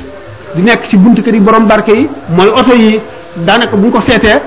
di 0.56 0.62
nekk 0.64 0.86
ci 0.88 0.98
buntu 0.98 1.22
kër 1.22 1.36
yi 1.36 1.40
borom 1.40 1.66
barke 1.68 1.90
yi 1.92 2.10
mooy 2.36 2.48
oto 2.48 2.74
yi 2.74 3.00
daanaka 3.46 3.76
bu 3.76 3.86
ñu 3.88 3.92
ko 3.92 4.02
seetee 4.02 4.42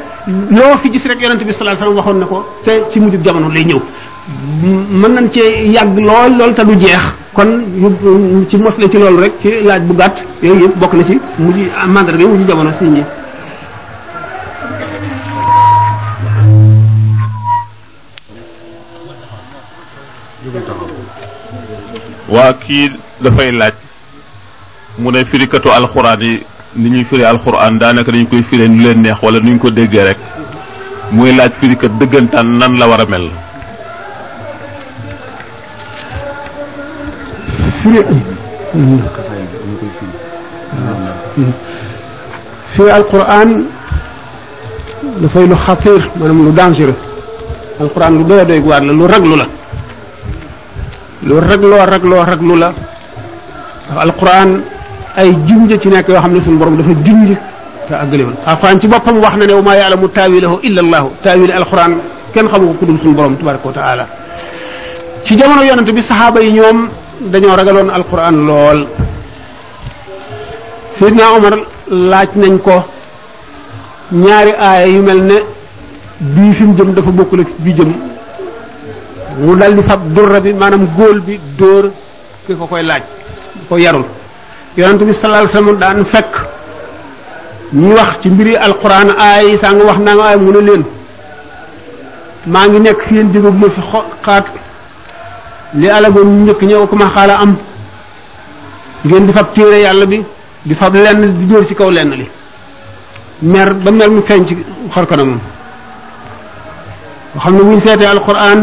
loo 0.50 0.76
fi 0.82 0.90
gis 0.90 1.04
rek 1.06 1.20
yonente 1.22 1.44
bi 1.44 1.52
sallallahu 1.52 1.82
alayhi 1.82 1.96
waxoon 1.98 2.18
na 2.18 2.26
ko 2.26 2.48
te 2.64 2.82
ci 2.92 2.98
mujj 2.98 3.16
jamono 3.22 3.48
lay 3.48 3.64
ñëw 3.64 3.80
mën 4.62 5.14
nañ 5.14 5.28
ci 5.34 5.40
yàgg 5.76 5.96
lool 6.08 6.32
lool 6.38 6.54
te 6.54 6.62
du 6.68 6.74
jeex 6.80 7.02
kon 7.34 7.48
ci 8.48 8.56
mosle 8.56 8.84
ci 8.90 8.98
loolu 8.98 9.20
rek 9.22 9.32
ci 9.42 9.50
laaj 9.68 9.82
bu 9.88 9.94
gàtt 9.94 10.16
yooyu 10.42 10.62
yëpp 10.64 10.76
bokk 10.80 10.92
na 10.94 11.02
ci 11.08 11.14
mujj 11.44 11.58
mandarga 11.94 12.24
mujj 12.26 12.42
jamono 12.48 12.70
si 12.78 12.84
ñi 12.84 13.02
waa 22.34 22.52
kii 22.64 22.90
dafay 23.20 23.50
laaj 23.60 23.74
mu 24.98 25.10
ne 25.10 25.24
firikatu 25.30 25.68
alquran 25.78 26.20
yi 26.20 26.40
ni 26.76 26.90
ñuy 26.90 27.04
firi 27.10 27.24
alxuraan 27.24 27.78
daanaka 27.80 28.12
dañ 28.12 28.26
koy 28.30 28.42
firee 28.48 28.68
ñu 28.68 28.82
leen 28.84 29.02
neex 29.02 29.18
wala 29.22 29.38
ñu 29.40 29.58
ko 29.58 29.70
déggee 29.70 30.04
rek 30.08 30.18
muy 31.10 31.32
laaj 31.34 31.50
firikat 31.60 31.90
dëggantaan 31.98 32.48
nan 32.58 32.78
la 32.78 32.86
war 32.92 33.04
mel 33.08 33.28
firi 37.82 37.98
firi 42.74 42.90
alquran 42.98 43.50
dafay 45.22 45.44
lu 45.50 45.56
xatir 45.66 45.98
maanaam 46.18 46.38
lu 46.46 46.52
dangereux 46.58 46.94
alquran 47.82 48.12
lu 48.18 48.24
doy 48.30 48.42
doy 48.50 48.60
waar 48.68 48.82
la 48.88 48.92
lu 49.00 49.04
raglu 49.14 49.34
la 49.42 49.46
lu 51.28 51.34
ragloo 51.50 51.82
ragloo 51.94 52.22
raglu 52.32 52.54
la 52.62 52.68
ndax 53.84 53.98
alquran 54.06 54.50
ay 55.20 55.28
junj 55.46 55.70
ci 55.82 55.88
nekk 55.92 56.08
yoo 56.14 56.22
xam 56.24 56.32
ne 56.34 56.40
suñu 56.44 56.58
borom 56.60 56.74
dafa 56.80 56.92
junj 57.06 57.30
te 57.88 57.92
àggaliwul 58.02 58.34
alquran 58.50 58.74
ci 58.80 58.86
boppam 58.92 59.16
wax 59.24 59.34
na 59.38 59.44
ne 59.48 59.52
wa 59.58 59.62
maa 59.68 59.74
yaalamu 59.80 60.06
taawilahu 60.16 60.56
illa 60.66 60.80
allahu 60.84 61.08
taawil 61.24 61.52
alquran 61.60 61.92
kenn 62.32 62.46
xamu 62.52 62.64
ko 62.70 62.74
ku 62.78 62.84
dul 62.88 62.98
suñu 63.02 63.14
borom 63.18 63.34
tabaraka 63.40 63.66
wa 63.70 63.74
taala 63.80 64.04
ci 65.26 65.32
jamono 65.38 65.62
yonent 65.68 65.88
bi 65.96 66.00
saxaaba 66.08 66.40
yi 66.46 66.52
ñoom 66.58 66.78
dañoo 67.30 67.54
ragaloon 67.58 67.90
alquran 67.96 68.36
lool 68.48 68.78
Seydina 70.98 71.24
Omar 71.38 71.54
laaj 72.10 72.30
nañ 72.42 72.54
ko 72.66 72.76
ñaari 74.24 74.52
aaya 74.66 74.86
yu 74.94 75.02
mel 75.08 75.20
ne 75.30 75.36
bii 76.34 76.52
fi 76.56 76.64
mu 76.68 76.74
jëm 76.76 76.90
dafa 76.96 77.10
bokkul 77.18 77.40
ak 77.42 77.48
bi 77.64 77.72
jëm 77.78 77.92
mu 79.44 79.52
dal 79.60 79.72
di 79.76 79.82
fab 79.88 80.00
durra 80.14 80.38
bi 80.44 80.50
maanaam 80.60 80.84
góor 80.96 81.16
bi 81.26 81.34
dóor 81.58 81.84
ki 82.46 82.52
ko 82.58 82.64
koy 82.70 82.82
laaj 82.90 83.02
ko 83.68 83.74
yarul 83.84 84.04
yonent 84.76 85.02
bi 85.08 85.12
sallallahu 85.16 85.42
alayhi 85.46 85.54
wasallam 85.56 85.78
daan 85.82 85.98
fekk 86.12 86.32
ñuy 87.80 87.94
wax 87.98 88.12
ci 88.20 88.28
mbiri 88.32 88.52
alquran 88.66 89.08
aaya 89.24 89.42
yi 89.48 89.58
saa 89.62 89.72
nga 89.74 89.84
wax 89.88 89.98
naa 90.04 90.14
nga 90.16 90.24
aaya 90.26 90.36
mu 90.44 90.50
ne 90.54 90.60
leen 90.68 90.82
maa 92.52 92.66
ngi 92.68 92.78
nekk 92.86 93.00
fi 93.06 93.12
yéen 93.16 93.28
jóge 93.32 93.48
bu 93.54 93.58
ma 93.60 93.68
fi 93.74 93.80
xaat 94.26 94.46
li 95.74 95.88
alagoon 95.88 96.28
ñu 96.30 96.44
njëkk 96.44 96.62
ñëw 96.62 96.86
ku 96.86 96.96
ma 96.96 97.06
xaala 97.14 97.34
am 97.40 97.56
ngeen 99.04 99.26
di 99.26 99.32
fab 99.32 99.52
téere 99.54 99.78
yàlla 99.80 100.06
bi 100.06 100.22
di 100.62 100.74
fab 100.74 100.94
lenn 100.94 101.20
di 101.38 101.44
dóor 101.46 101.66
ci 101.66 101.74
kaw 101.74 101.90
lenn 101.90 102.10
li 102.20 102.26
mer 103.52 103.74
ba 103.74 103.90
mel 103.90 104.10
mu 104.10 104.20
feeñ 104.28 104.44
ci 104.48 104.54
xar 104.94 105.06
kanamam 105.06 105.40
xam 107.42 107.54
ne 107.56 107.62
bu 107.62 107.70
ñu 107.74 107.80
seetee 107.80 108.06
alquran 108.14 108.60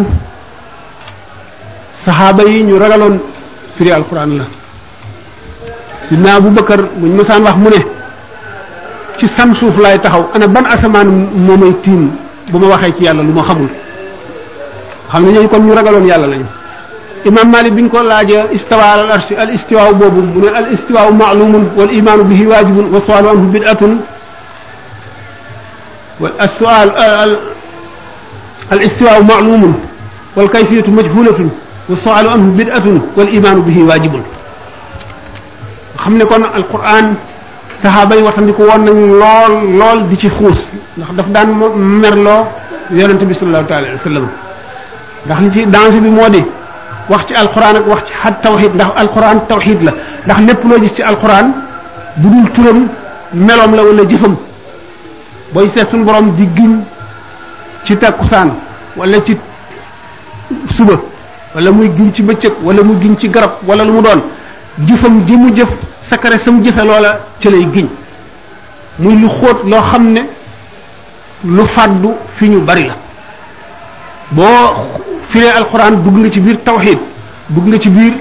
saxaaba 2.06 2.44
yi 2.44 2.62
ñu 2.64 2.78
ragaloon 2.78 3.16
firi 3.76 3.92
alquran 3.92 4.30
la 4.40 4.46
sidna 6.08 6.36
Abu 6.36 6.50
Bakar 6.52 6.82
buñ 7.00 7.10
mësaan 7.18 7.44
wax 7.44 7.56
mu 7.58 7.70
ne 7.70 7.80
ci 9.18 9.28
sam 9.28 9.56
suuf 9.56 9.76
laay 9.82 10.00
taxaw 10.00 10.30
ana 10.36 10.46
ban 10.48 10.66
asamaan 10.74 11.08
moo 11.46 11.58
may 11.58 11.74
tiim 11.84 12.04
bu 12.52 12.58
ma 12.60 12.68
waxee 12.74 12.94
ci 12.98 13.04
yàlla 13.06 13.24
lu 13.24 13.34
ma 13.34 13.44
xamul 13.48 13.70
xam 15.12 15.24
ne 15.26 15.32
ñooñu 15.34 15.50
comme 15.50 15.66
ñu 15.66 15.74
ragaloon 15.74 16.06
yàlla 16.12 16.28
lañu 16.28 16.46
imam 17.26 17.48
malik 17.52 17.74
biñ 17.76 17.90
ko 17.90 18.04
laaje 18.04 18.48
istawa 18.54 18.94
al 18.96 19.12
arsh 19.12 19.32
al 19.36 19.52
istiwa 19.56 19.92
bobu 19.92 20.22
mu 20.24 20.40
ne 20.46 20.50
al 20.56 20.68
istiwa 20.74 21.12
ma'lumun 21.12 21.64
wal 21.76 21.92
iman 21.92 22.20
bihi 22.30 22.48
wajibun 22.48 22.86
wa 22.94 23.00
su'alu 23.02 23.28
anhu 23.30 23.52
bid'atun 23.52 24.02
wal 26.20 26.32
as-su'al 26.40 26.90
al 28.72 28.82
istiwa 28.82 29.20
ma'lumun 29.20 29.76
wal 30.36 30.48
kayfiyatu 30.50 30.92
majhulatun 30.92 31.52
wa 31.90 31.96
su'alu 31.96 32.30
anhu 32.32 32.56
bid'atun 32.58 32.96
wal 33.18 33.28
iman 33.28 33.58
bihi 33.68 33.84
wajibun 33.84 34.24
xamne 36.00 36.24
kon 36.26 36.44
al 36.56 36.64
qur'an 36.72 37.06
sahaba 37.82 38.16
yi 38.16 38.24
watandiko 38.24 38.64
won 38.64 38.80
nañ 38.88 38.98
lol 39.20 39.54
lol 39.80 40.00
di 40.10 40.18
ci 40.18 40.30
xuus 40.32 40.68
ndax 40.98 41.10
daf 41.20 41.28
daan 41.36 41.50
merlo 42.00 42.48
yaronte 42.92 43.26
bi 43.28 43.34
sallallahu 43.36 43.68
alayhi 43.74 43.96
wasallam 44.00 44.26
ndax 45.26 45.40
li 45.42 45.50
ci 45.52 45.60
danger 45.72 46.00
bi 46.04 46.10
modi 46.12 46.44
wax 47.10 47.26
ci 47.28 47.34
alquran 47.34 47.76
ak 47.76 47.88
wax 47.88 48.02
ci 48.08 48.14
xad 48.14 48.36
tawhid 48.42 48.74
ndax 48.76 48.92
alquran 48.98 49.40
tawhid 49.48 49.80
la 49.84 49.92
ndax 50.26 50.40
lépp 50.48 50.62
loo 50.70 50.80
gis 50.82 50.94
ci 50.96 51.02
alquran 51.02 51.48
bu 52.18 52.28
dul 52.30 52.50
turam 52.52 52.88
meloom 53.34 53.76
la 53.76 53.84
wala 53.84 54.02
jëfam 54.08 54.36
boy 55.54 55.70
seet 55.74 55.90
suñu 55.90 56.04
borom 56.04 56.32
di 56.36 56.48
giñ 56.56 56.80
ci 57.84 57.98
takkusaan 57.98 58.52
wala 58.96 59.18
ci 59.26 59.38
suba 60.72 60.94
wala 61.56 61.72
muy 61.72 61.90
giñ 61.98 62.14
ci 62.14 62.22
bëccëg 62.22 62.54
wala 62.62 62.84
muy 62.84 62.98
giñ 63.02 63.18
ci 63.18 63.28
garab 63.30 63.56
wala 63.66 63.84
lu 63.84 63.92
mu 63.94 64.02
doon 64.02 64.22
jëfam 64.88 65.26
ji 65.26 65.36
mu 65.36 65.56
jëf 65.56 65.70
sakare 66.10 66.38
sam 66.38 66.64
jëfe 66.64 66.80
loola 66.84 67.20
ci 67.40 67.50
lay 67.50 67.66
giñ 67.74 67.88
muy 69.00 69.16
lu 69.20 69.28
xóot 69.30 69.64
loo 69.66 69.82
xam 69.82 70.12
ne 70.14 70.22
lu 71.46 71.66
fàddu 71.66 72.14
fi 72.38 72.50
ñu 72.50 72.60
bari 72.62 72.86
la 72.88 72.94
boo 74.32 75.18
firee 75.32 75.54
alquran 75.60 75.94
dugg 76.04 76.16
nga 76.22 76.30
ci 76.34 76.40
biir 76.46 76.58
tawxid 76.68 77.00
dugg 77.54 77.66
nga 77.72 77.78
ci 77.84 77.90
biir 77.96 78.14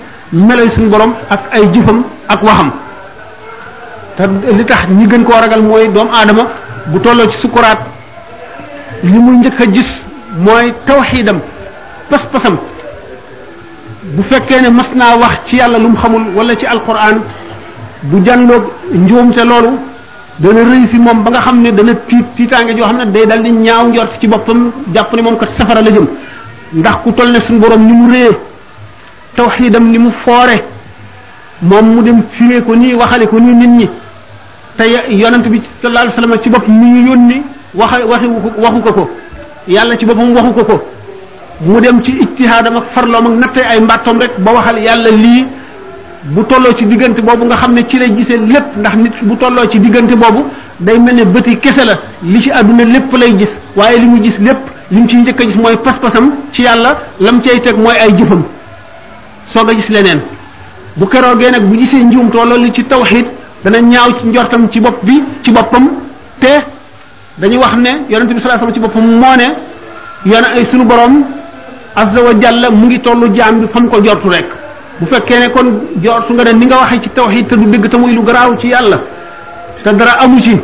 melay 0.46 0.68
suñu 0.74 0.88
borom 0.92 1.12
ak 1.34 1.40
ay 1.56 1.64
jëfam 1.72 1.98
ak 2.32 2.40
waxam 2.46 2.70
te 4.16 4.22
li 4.58 4.64
tax 4.70 4.82
ñi 4.98 5.06
gën 5.10 5.22
koo 5.26 5.36
ragal 5.42 5.62
mooy 5.68 5.84
doom 5.94 6.08
aadama 6.16 6.44
bu 6.90 6.98
tolloo 7.04 7.28
ci 7.30 7.38
sukuraat 7.42 7.78
li 9.10 9.18
muy 9.24 9.36
njëkk 9.40 9.60
a 9.64 9.66
gis 9.74 9.90
mooy 10.44 10.66
tawxidam 10.86 11.38
pas-pasam 12.10 12.56
bu 14.14 14.22
fekkee 14.28 14.60
ne 14.62 14.68
mas 14.78 14.90
naa 14.98 15.14
wax 15.22 15.36
ci 15.48 15.54
yàlla 15.60 15.78
lu 15.84 15.88
mu 15.92 15.96
xamul 16.02 16.24
wala 16.36 16.52
ci 16.60 16.66
alquran 16.74 17.16
bu 18.08 18.16
jànloog 18.26 18.64
njuumte 19.02 19.42
loolu 19.50 19.72
dana 20.42 20.60
rëy 20.70 20.82
si 20.90 20.98
moom 21.04 21.18
ba 21.24 21.30
nga 21.32 21.40
xam 21.44 21.56
ne 21.62 21.68
dana 21.76 21.92
tiit 22.08 22.26
tiitaange 22.36 22.72
joo 22.76 22.86
xam 22.88 22.98
ne 23.00 23.04
day 23.14 23.24
dal 23.30 23.40
di 23.44 23.50
ñaaw 23.64 23.84
njort 23.88 24.12
ci 24.20 24.26
boppam 24.32 24.60
jàpp 24.94 25.10
ne 25.16 25.20
moom 25.24 25.36
kat 25.40 25.50
safara 25.58 25.80
la 25.86 25.90
jëm 25.94 26.06
ndax 26.74 26.96
ku 27.04 27.12
toll 27.12 27.30
ne 27.32 27.40
suñu 27.40 27.60
borom 27.60 27.80
ni 27.86 27.92
mu 27.94 28.10
réer 28.12 28.36
tawxiidam 29.36 29.90
ni 29.90 29.98
mu 29.98 30.10
foore 30.10 30.62
moom 31.62 31.94
mu 31.94 32.02
dem 32.02 32.22
firee 32.30 32.62
ko 32.62 32.74
nii 32.76 32.94
waxale 32.94 33.26
ko 33.26 33.38
nii 33.40 33.54
nit 33.54 33.66
ñi 33.68 33.88
te 34.76 34.82
yonent 35.12 35.46
bi 35.48 35.62
sallallahu 35.82 36.06
alayhi 36.08 36.18
wasallam 36.18 36.40
ci 36.42 36.50
bopp 36.50 36.68
mi 36.68 36.90
ñu 36.90 37.08
yónni 37.08 37.42
waxa 37.74 38.04
waxi 38.06 38.26
waxu 38.58 38.80
ko 38.82 38.92
ko 38.92 39.10
yàlla 39.66 39.96
ci 39.96 40.04
boppam 40.04 40.34
waxu 40.34 40.52
ko 40.52 40.64
ko 40.64 40.84
mu 41.62 41.80
dem 41.80 42.02
ci 42.02 42.10
ijtihaadam 42.20 42.76
ak 42.76 42.84
farloom 42.94 43.26
ak 43.26 43.32
nattee 43.38 43.64
ay 43.66 43.80
mbàttoom 43.80 44.18
rek 44.20 44.32
ba 44.38 44.52
waxal 44.52 44.78
yàlla 44.78 45.10
lii 45.10 45.46
bu 46.24 46.44
tolloo 46.44 46.74
ci 46.76 46.84
diggante 46.86 47.20
boobu 47.22 47.44
nga 47.46 47.56
xam 47.56 47.72
ne 47.72 47.82
ci 47.88 47.98
lay 47.98 48.14
gisee 48.14 48.36
lépp 48.36 48.76
ndax 48.76 48.94
nit 48.96 49.12
bu 49.22 49.36
tolloo 49.36 49.66
ci 49.70 49.80
diggante 49.80 50.14
boobu 50.14 50.44
day 50.80 50.98
mel 50.98 51.14
ne 51.14 51.24
bëti 51.24 51.58
kese 51.58 51.84
la 51.86 51.96
li 52.22 52.40
ci 52.42 52.50
àdduna 52.50 52.84
lépp 52.84 53.12
lay 53.16 53.36
gis 53.38 53.56
waaye 53.76 53.98
li 54.00 54.06
mu 54.06 54.20
gis 54.22 54.38
lépp 54.38 54.76
li 54.90 55.06
ci 55.08 55.16
njëkk 55.16 55.40
a 55.40 55.44
gis 55.46 55.56
mooy 55.56 55.76
pas-pasam 55.76 56.32
ci 56.52 56.62
yàlla 56.62 56.96
lam 57.20 57.40
cay 57.42 57.60
teg 57.60 57.76
mooy 57.76 57.94
ay 57.96 58.10
jëfam 58.16 58.42
soog 59.52 59.70
a 59.70 59.74
gis 59.74 59.88
leneen 59.88 60.20
bu 60.96 61.06
keroogee 61.06 61.50
nag 61.50 61.62
bu 61.62 61.76
gisee 61.78 62.02
njuum 62.04 62.30
too 62.30 62.44
loolu 62.44 62.72
ci 62.72 62.84
tawxiid 62.84 63.26
dana 63.64 63.80
ñaaw 63.80 64.18
ci 64.18 64.26
njortam 64.26 64.68
ci 64.70 64.80
bopp 64.80 65.04
bi 65.04 65.22
ci 65.42 65.50
boppam 65.52 65.90
te 66.40 66.64
dañuy 67.36 67.58
wax 67.58 67.74
ne 67.76 67.88
yonente 68.08 68.32
bi 68.32 68.40
sallallahu 68.40 68.72
ci 68.72 68.80
boppam 68.80 69.04
moo 69.04 69.36
ne 69.36 69.54
yoon 70.24 70.44
ay 70.54 70.64
sunu 70.64 70.84
borom 70.84 71.22
azza 71.94 72.22
wa 72.22 72.32
jalla 72.34 72.70
mu 72.70 72.86
ngi 72.86 73.00
tollu 73.00 73.28
jaam 73.34 73.60
bi 73.60 73.66
fa 73.70 73.80
mu 73.80 73.88
ko 73.88 74.00
jortu 74.02 74.28
rek 74.30 74.46
bu 75.00 75.04
fekkee 75.06 75.38
ne 75.38 75.50
kon 75.50 75.80
jortu 76.02 76.32
nga 76.32 76.44
ne 76.44 76.52
ni 76.54 76.64
nga 76.66 76.76
waxee 76.78 77.00
ci 77.02 77.08
tawxiid 77.10 77.46
te 77.46 77.56
du 77.56 77.64
dëgg 77.70 77.88
te 77.88 77.96
muy 77.98 78.12
lu 78.14 78.22
garaaw 78.22 78.56
ci 78.56 78.68
yàlla 78.68 78.98
te 79.84 79.90
dara 79.92 80.18
amu 80.20 80.40
ci 80.40 80.58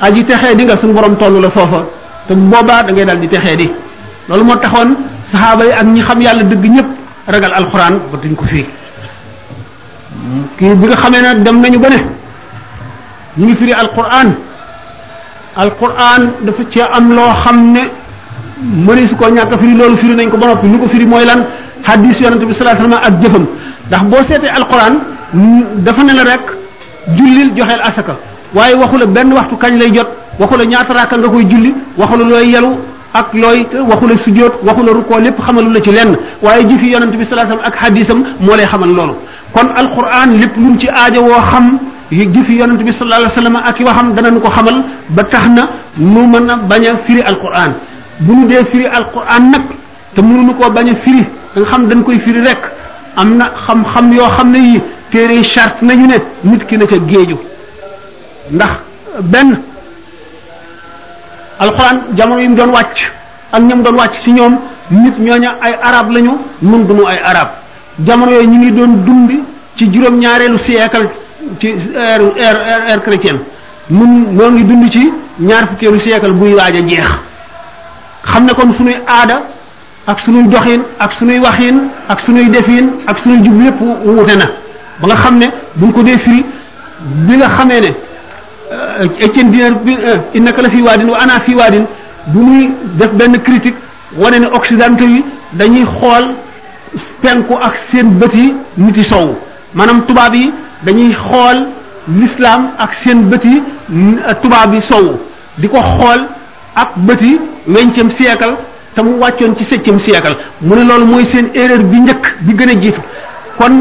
aji 0.00 0.24
texee 0.24 0.56
di 0.56 0.64
nga 0.64 0.76
sunu 0.76 0.92
borom 0.94 1.14
tollu 1.16 1.40
la 1.40 1.48
foofa 1.48 2.00
te 2.26 2.34
boba 2.34 2.82
da 2.82 2.90
ngay 2.92 3.06
dal 3.06 3.18
di 3.20 3.26
texee 3.28 3.56
di 3.60 3.66
lolou 4.30 4.44
mo 4.46 4.54
taxone 4.58 4.94
sahaba 5.30 5.64
yi 5.66 5.72
ak 5.72 5.86
ñi 5.86 6.02
xam 6.02 6.18
yalla 6.22 6.44
deug 6.44 6.62
ñep 6.64 6.86
ragal 7.26 7.52
alquran 7.60 7.94
ba 8.10 8.16
duñ 8.22 8.34
ko 8.36 8.44
fi 8.50 8.62
ki 10.58 10.64
bi 10.78 10.86
nga 10.86 10.96
xamé 11.02 11.18
na 11.22 11.34
dem 11.34 11.56
nañu 11.60 11.78
ba 11.78 11.88
ñi 11.90 12.02
ngi 13.42 13.54
firi 13.58 13.72
alquran 13.82 14.28
alquran 15.62 16.22
dafa 16.44 16.62
ci 16.70 16.80
am 16.80 17.06
lo 17.12 17.24
xam 17.42 17.58
ne 17.74 19.06
su 19.08 19.16
ko 19.16 19.26
ñaka 19.28 19.58
firi 19.58 19.74
lolou 19.74 19.96
firi 19.96 20.14
nañ 20.14 20.28
ko 20.30 20.36
ba 20.38 20.46
nopi 20.46 20.66
firi 20.92 21.06
moy 21.06 21.24
lan 21.24 21.40
hadis 21.82 22.18
yang 22.20 22.38
bi 22.38 22.44
alaihi 22.44 22.62
wasallam 22.62 22.94
ak 22.94 23.14
jëfëm 23.22 23.44
ndax 23.88 24.02
bo 24.10 24.16
sété 24.28 24.46
alquran 24.48 24.94
dafa 25.84 26.02
ne 26.04 26.12
la 26.18 26.22
rek 26.30 26.44
julil 27.16 27.50
joxel 27.56 27.82
asaka 27.82 28.14
waye 28.54 28.74
waxu 28.78 28.96
la 28.98 29.06
benn 29.06 29.32
waxtu 29.32 29.56
kañ 29.58 29.74
lay 29.80 29.90
jot 29.96 30.11
waxu 30.42 30.56
la 30.58 30.64
ñaata 30.66 30.92
raaka 30.94 31.16
nga 31.18 31.28
koy 31.28 31.44
julli 31.50 31.74
waxu 31.98 32.16
la 32.18 32.24
looy 32.30 32.46
yelu 32.54 32.70
ak 33.14 33.28
looy 33.34 33.58
waxu 33.90 34.06
la 34.08 34.16
sujjoot 34.18 34.54
waxu 34.66 34.82
la 34.86 35.18
lépp 35.20 35.38
xamalu 35.46 35.70
la 35.72 35.80
ci 35.80 35.90
lenn 35.90 36.16
waaye 36.42 36.64
jëfi 36.68 36.90
yonante 36.90 37.16
bi 37.16 37.24
salaa 37.24 37.46
ak 37.64 37.74
hadisam 37.76 38.24
moo 38.40 38.56
lay 38.56 38.66
xamal 38.66 38.88
loolu 38.90 39.12
kon 39.52 39.68
alquran 39.76 40.30
lépp 40.40 40.56
luñ 40.56 40.76
ci 40.78 40.88
aaja 40.88 41.20
woo 41.20 41.40
xam 41.40 41.78
yi 42.10 42.26
jëfi 42.32 42.54
yonante 42.58 42.82
bi 42.82 42.92
sallallahu 42.92 43.22
alayhi 43.22 43.34
wasallam 43.38 43.56
ak 43.56 43.78
waxam 43.86 44.14
dana 44.14 44.30
ñu 44.30 44.40
ko 44.40 44.48
xamal 44.50 44.82
ba 45.10 45.24
tax 45.24 45.46
na 45.48 45.62
nu 45.98 46.26
mën 46.26 46.50
a 46.50 46.56
bañ 46.56 46.84
a 46.86 46.96
firi 47.04 47.20
alquran 47.22 47.72
bu 48.20 48.34
nu 48.34 48.46
dee 48.46 48.64
firi 48.70 48.86
alquran 48.86 49.50
nag 49.50 49.62
te 50.14 50.20
mënuñu 50.22 50.54
koo 50.54 50.70
bañ 50.70 50.88
a 50.90 50.94
firi 50.96 51.24
da 51.54 51.60
nga 51.60 51.66
xam 51.70 51.88
dañ 51.88 52.02
koy 52.02 52.18
firi 52.18 52.40
rek 52.40 52.60
am 53.16 53.36
na 53.36 53.52
xam-xam 53.66 54.12
yoo 54.12 54.28
xam 54.28 54.50
ne 54.50 54.58
yi 54.58 54.80
téere 55.10 55.42
charte 55.44 55.82
nañu 55.84 56.06
ne 56.06 56.16
nit 56.44 56.64
ki 56.66 56.76
na 56.78 56.86
ca 56.86 56.96
géeju 56.98 57.38
ndax 58.50 58.72
benn 59.24 59.71
alquran 61.62 61.96
jamono 62.18 62.40
yim 62.46 62.54
doon 62.58 62.70
wacc 62.76 62.96
ak 63.54 63.62
ñam 63.68 63.80
doon 63.84 63.96
wacc 64.02 64.14
ci 64.24 64.30
ñoom 64.32 64.54
nit 65.02 65.14
ñoña 65.26 65.50
ay 65.64 65.74
arab 65.88 66.06
lañu 66.14 66.32
mën 66.70 66.82
duñu 66.88 67.04
ay 67.12 67.18
arab 67.30 67.48
jamono 68.06 68.30
yoy 68.36 68.46
ñi 68.46 68.56
ngi 68.58 68.70
doon 68.78 68.92
dund 69.06 69.30
ci 69.76 69.84
juroom 69.92 70.16
ñaarelu 70.22 70.58
siècle 70.66 71.08
ci 71.60 71.68
er 72.10 72.20
er 72.46 72.56
er 72.92 73.00
chrétien 73.06 73.36
mën 73.98 74.12
mo 74.36 74.44
ngi 74.50 74.64
dund 74.68 74.84
ci 74.94 75.12
ñaar 75.48 75.64
fukkeelu 75.68 76.00
siècle 76.04 76.32
buy 76.40 76.52
waaj 76.58 76.74
jeex 76.88 77.06
xamne 78.30 78.52
kon 78.56 78.70
suñu 78.78 78.92
aada 79.06 79.36
ak 80.10 80.18
suñu 80.24 80.48
doxin 80.52 80.80
ak 80.98 81.12
suñu 81.12 81.40
waxin 81.44 81.76
ak 82.08 82.20
suñu 82.24 82.50
defin 82.54 82.86
ak 83.06 83.18
suñu 83.22 83.36
jub 83.44 83.58
lepp 83.64 83.80
wute 84.04 84.36
ba 85.00 85.06
nga 85.08 85.16
xamne 85.22 85.46
ne 85.46 85.46
buñ 85.78 85.92
ko 85.92 86.02
defri 86.02 86.44
bi 87.26 87.34
nga 87.36 87.48
xamee 87.56 87.80
ne 87.80 87.90
Étienne 89.20 89.50
Dinaire 89.50 89.76
bi 89.76 89.96
eh, 89.98 90.36
innaka 90.38 90.68
fi 90.68 90.82
waa 90.82 90.92
waadin 90.92 91.08
wa 91.10 91.18
ana 91.18 91.40
fii 91.40 91.54
waadin 91.54 91.84
bu 92.28 92.40
muy 92.40 92.68
def 92.98 93.12
benn 93.12 93.38
critique 93.40 93.74
wane 94.16 94.38
ne 94.40 94.46
occidentaux 94.46 95.04
yi 95.06 95.24
dañuy 95.54 95.84
xool 95.84 96.34
penku 97.22 97.54
ak 97.56 97.74
seen 97.90 98.10
bët 98.18 98.34
yi 98.34 98.54
nit 98.78 98.96
yi 98.96 99.04
sow 99.04 99.36
maanaam 99.74 100.02
tubaab 100.06 100.34
yi 100.34 100.52
dañuy 100.84 101.14
xool 101.14 101.66
lislaam 102.20 102.70
ak 102.78 102.94
seen 102.94 103.24
bët 103.30 103.44
yi 103.44 103.62
eh, 104.28 104.34
tubaab 104.42 104.74
yi 104.74 104.80
sow 104.82 105.18
di 105.58 105.68
ko 105.68 105.78
xool 105.82 106.20
ak 106.76 106.90
bët 106.96 107.20
yi 107.22 107.40
vingtième 107.66 108.10
siècle 108.10 108.54
te 108.94 109.00
mu 109.00 109.14
wàccoon 109.18 109.54
ci 109.56 109.64
septième 109.64 109.98
siècle 109.98 110.36
mu 110.60 110.74
ne 110.76 110.84
loolu 110.84 111.04
mooy 111.06 111.24
seen 111.26 111.48
erreur 111.54 111.78
bi 111.82 112.00
njëkk 112.00 112.26
bi 112.40 112.54
gën 112.54 112.68
a 112.68 112.74
jiitu 112.80 113.00
kon 113.58 113.72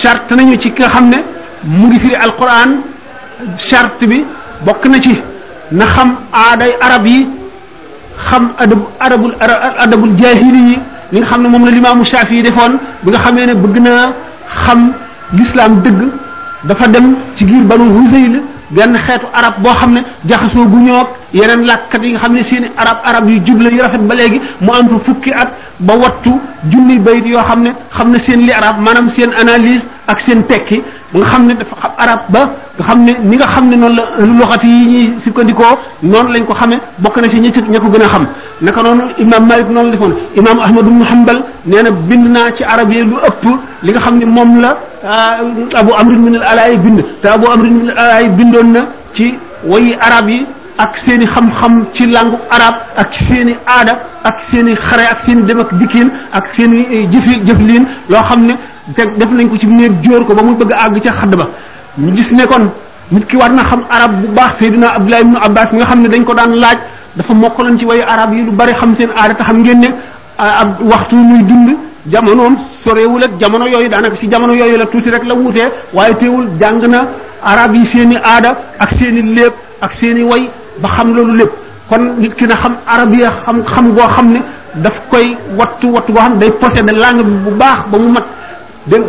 charte 0.00 0.30
nañu 0.32 0.58
ci 0.58 0.70
ki 0.70 0.82
nga 0.82 0.88
xam 0.88 1.08
ne 1.08 1.16
mu 1.64 1.88
ngi 1.88 1.98
firi 1.98 2.14
alquran 2.14 2.78
charte 3.58 4.06
bi 4.06 4.24
bokk 4.64 4.86
na 4.88 4.98
ci 5.00 5.12
na 5.74 5.84
xam 5.84 6.16
aaday 6.32 6.72
arab 6.80 7.04
yi 7.06 7.26
xam 8.28 8.52
adab 8.58 8.80
arabul 9.00 9.34
adabul 9.82 10.14
jaahili 10.18 10.60
yi 10.72 10.76
li 11.12 11.18
nga 11.20 11.26
xam 11.26 11.42
ne 11.42 11.48
moom 11.48 11.64
la 11.64 11.70
limaamu 11.70 12.04
Shaafi 12.04 12.34
yi 12.36 12.42
defoon 12.42 12.78
bi 13.02 13.10
nga 13.10 13.18
xamee 13.20 13.46
ne 13.46 13.54
bëgg 13.54 13.76
naa 13.82 14.12
xam 14.64 14.92
l'islam 15.36 15.80
dëgg 15.84 16.00
dafa 16.64 16.88
dem 16.88 17.14
ci 17.36 17.46
giir 17.46 17.62
banu 17.64 17.84
Huzayl 17.96 18.42
benn 18.70 18.98
xeetu 19.06 19.26
arab 19.32 19.54
boo 19.62 19.74
xam 19.74 19.92
ne 19.92 20.00
jaxasoo 20.24 20.64
gu 20.68 20.76
ñoog 20.78 21.08
yeneen 21.32 21.64
làkkat 21.66 22.02
yi 22.04 22.10
nga 22.12 22.18
xam 22.20 22.32
ne 22.34 22.42
seeni 22.42 22.68
arab 22.76 22.98
arab 23.04 23.28
yu 23.28 23.40
jubla 23.44 23.68
yu 23.70 23.80
rafet 23.82 24.00
ba 24.06 24.14
léegi 24.14 24.40
mu 24.60 24.70
am 24.72 24.88
fa 24.88 24.98
fukki 25.04 25.32
at 25.34 25.50
ba 25.78 25.94
wattu 25.94 26.32
junni 26.70 26.98
bayit 26.98 27.26
yoo 27.26 27.42
xam 27.42 27.62
ne 27.62 27.70
xam 27.96 28.10
ne 28.10 28.18
seen 28.18 28.40
li 28.40 28.52
arab 28.52 28.78
maanaam 28.80 29.08
seen 29.10 29.30
analyse 29.38 29.84
ak 30.06 30.20
seen 30.20 30.42
tekki 30.46 30.82
nga 31.16 31.26
xam 31.32 31.42
ne 31.48 31.54
dafa 31.60 31.74
xam 31.80 31.92
arab 32.02 32.20
ba 32.34 32.42
nga 32.76 32.84
xam 32.88 32.98
ne 33.06 33.12
ni 33.30 33.34
nga 33.36 33.46
xam 33.54 33.64
ne 33.70 33.76
noonu 33.82 33.96
la 33.98 34.04
loxati 34.40 34.66
yi 34.66 34.86
ñuy 34.92 35.06
sukkandikoo 35.24 35.76
noonu 36.10 36.28
lañ 36.34 36.44
ko 36.48 36.54
xamee 36.60 36.80
bokk 37.02 37.16
na 37.22 37.28
si 37.32 37.38
ñi 37.40 37.50
si 37.54 37.60
ña 37.72 37.78
ko 37.80 37.88
gën 37.92 38.02
a 38.06 38.08
xam 38.12 38.24
naka 38.62 38.82
noonu 38.82 39.02
imam 39.18 39.46
malik 39.48 39.68
noonu 39.74 39.90
defoon 39.92 40.12
imam 40.36 40.58
ahmad 40.66 40.84
ibn 40.86 41.02
hanbal 41.10 41.38
nee 41.64 41.82
na 41.84 41.90
bind 42.08 42.26
naa 42.34 42.50
ci 42.56 42.62
arab 42.64 42.92
yi 42.92 43.00
lu 43.10 43.16
ëpp 43.28 43.42
li 43.84 43.90
nga 43.92 44.00
xam 44.00 44.14
ne 44.18 44.24
moom 44.26 44.50
la 44.60 44.70
abu 45.80 45.90
amrin 46.00 46.20
min 46.26 46.34
al 46.38 46.42
alaay 46.52 46.76
bind 46.84 47.00
te 47.22 47.26
abu 47.28 47.46
amrin 47.54 47.74
min 47.78 47.88
al 47.90 47.98
alaay 48.04 48.28
bindoon 48.36 48.68
na 48.76 48.80
ci 49.14 49.34
wayi 49.64 49.96
arab 50.00 50.28
yi 50.28 50.44
ak 50.84 50.92
seeni 51.04 51.26
xam-xam 51.34 51.74
ci 51.94 52.04
langu 52.06 52.36
arab 52.50 52.74
ak 53.02 53.10
seeni 53.26 53.54
aada 53.66 53.92
ak 54.24 54.36
seeni 54.48 54.72
xare 54.86 55.04
ak 55.12 55.20
seeni 55.24 55.42
dem 55.48 55.60
ak 55.60 55.70
dikkin 55.80 56.08
ak 56.38 56.44
seeni 56.54 56.78
jëfi 57.12 57.34
jëflin 57.46 57.84
loo 58.10 58.22
xam 58.28 58.40
ne 58.48 58.54
teg 58.94 59.18
def 59.18 59.30
nañ 59.30 59.48
ko 59.48 59.56
ci 59.58 59.66
néeg 59.66 59.92
jóor 60.02 60.24
ko 60.24 60.34
ba 60.34 60.42
mu 60.42 60.54
bëgg 60.54 60.72
àgg 60.72 61.00
ca 61.02 61.12
xadd 61.20 61.34
ba 61.36 61.46
ñu 61.98 62.14
gis 62.16 62.30
ne 62.32 62.46
kon 62.46 62.64
nit 63.10 63.24
ki 63.26 63.36
war 63.36 63.50
na 63.50 63.64
xam 63.64 63.82
arab 63.90 64.12
bu 64.22 64.28
baax 64.34 64.52
Seydina 64.58 64.94
Abdullah 64.94 65.20
ibnu 65.20 65.36
Abbas 65.42 65.72
mi 65.72 65.78
nga 65.78 65.86
xam 65.86 66.00
ne 66.02 66.08
dañ 66.08 66.24
ko 66.24 66.34
daan 66.34 66.52
laaj 66.60 66.78
dafa 67.16 67.34
mokkaloon 67.34 67.78
ci 67.78 67.84
wayu 67.84 68.02
arab 68.06 68.32
yi 68.34 68.42
lu 68.44 68.52
bari 68.52 68.72
xam 68.74 68.94
seen 68.96 69.10
aada 69.16 69.34
xam 69.44 69.58
ngeen 69.60 69.78
ne 69.80 69.88
ah, 70.38 70.60
ab 70.60 70.68
waxtu 70.80 71.16
muy 71.16 71.42
dund 71.42 71.68
jamonoom 72.06 72.56
sorewul 72.84 73.24
ak 73.24 73.30
jamono 73.40 73.66
yooyu 73.66 73.88
daanaka 73.88 74.16
si 74.16 74.28
jamono 74.30 74.54
yooyu 74.54 74.76
la 74.78 74.86
tuuti 74.86 75.10
rek 75.10 75.24
la 75.24 75.34
wuutee 75.34 75.68
waaye 75.92 76.14
teewul 76.16 76.46
jàng 76.60 76.80
na 76.86 77.06
arab 77.42 77.74
yi 77.74 77.86
seen 77.86 78.12
i 78.12 78.16
aada 78.16 78.54
ak 78.78 78.90
seen 78.98 79.34
léeb 79.34 79.52
ak 79.80 79.92
seeni 79.98 80.22
way 80.22 80.48
ba 80.80 80.88
xam 80.94 81.12
loolu 81.14 81.32
lépp 81.38 81.52
kon 81.88 82.02
nit 82.18 82.34
ki 82.36 82.46
na 82.46 82.54
xam 82.54 82.74
arab 82.86 83.14
yi 83.14 83.24
xam 83.44 83.64
xam 83.66 83.94
goo 83.94 84.06
xam 84.14 84.28
ne 84.32 84.40
daf 84.82 84.96
koy 85.10 85.36
wattu 85.58 85.88
wattu 85.92 86.12
goo 86.12 86.20
xam 86.22 86.32
ne 86.34 86.38
day 86.38 86.50
posséder 86.50 86.94
langue 86.96 87.24
bi 87.24 87.34
bu 87.44 87.50
baax 87.58 87.78
ba 87.90 87.98
mu 87.98 88.08
mag 88.12 88.22
dégg 88.90 89.02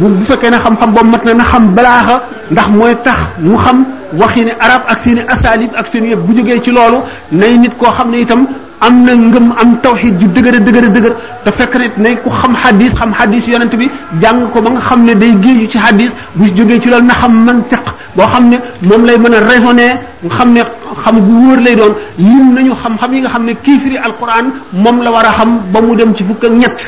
bu 0.00 0.06
bu 0.18 0.24
fekkee 0.28 0.50
ne 0.50 0.58
xam-xam 0.64 0.90
boobu 0.96 1.10
mat 1.12 1.22
na 1.26 1.34
na 1.40 1.44
xam 1.50 1.64
balaaxa 1.76 2.16
ndax 2.52 2.68
mooy 2.78 2.94
tax 3.06 3.18
mu 3.44 3.56
xam 3.64 3.76
waxi 4.20 4.42
ne 4.46 4.52
arab 4.66 4.82
ak 4.92 4.98
seeni 5.04 5.22
asalib 5.34 5.70
ak 5.80 5.86
seen 5.92 6.04
yëpp 6.10 6.20
bu 6.26 6.32
jógee 6.36 6.58
ci 6.64 6.70
loolu 6.76 6.98
nay 7.40 7.54
nit 7.62 7.74
koo 7.80 7.90
xam 7.96 8.08
ne 8.12 8.18
itam 8.24 8.40
am 8.86 8.94
na 9.06 9.12
ngëm 9.30 9.46
am 9.62 9.70
tawxid 9.84 10.14
ju 10.20 10.26
dëgër 10.34 10.56
dëgër 10.66 10.86
dëgër 10.94 11.14
te 11.44 11.50
fekk 11.58 11.74
nit 11.82 11.94
ne 12.04 12.10
ku 12.22 12.28
xam 12.40 12.52
hadis 12.62 12.90
xam 12.98 13.10
hadis 13.18 13.44
yonent 13.52 13.74
bi 13.80 13.86
jàng 14.22 14.40
ko 14.52 14.58
ba 14.64 14.70
nga 14.74 14.80
xam 14.88 15.00
ne 15.06 15.12
day 15.20 15.32
géeju 15.44 15.66
ci 15.72 15.78
hadis 15.84 16.10
bu 16.38 16.44
jógee 16.56 16.78
ci 16.82 16.88
loolu 16.92 17.06
na 17.10 17.14
xam 17.20 17.32
mantiq 17.46 17.84
boo 18.16 18.26
xam 18.32 18.44
ne 18.50 18.56
moom 18.88 19.02
lay 19.08 19.18
mën 19.22 19.34
a 19.36 19.38
raisonner 19.48 19.92
nga 20.24 20.34
xam 20.38 20.48
ne 20.56 20.60
xam 21.04 21.16
gu 21.24 21.32
wóor 21.48 21.58
lay 21.66 21.74
doon 21.80 21.92
lim 22.18 22.46
nañu 22.54 22.72
xam-xam 22.82 23.10
yi 23.14 23.20
nga 23.22 23.28
xam 23.34 23.44
ne 23.48 23.52
kii 23.64 23.78
firi 23.82 23.98
alquran 24.06 24.46
moom 24.82 24.96
la 25.04 25.10
war 25.14 25.26
a 25.30 25.32
xam 25.38 25.50
ba 25.72 25.78
mu 25.86 25.92
dem 25.98 26.10
ci 26.16 26.22
fukk 26.28 26.44
ak 26.46 26.52
ñett 26.62 26.78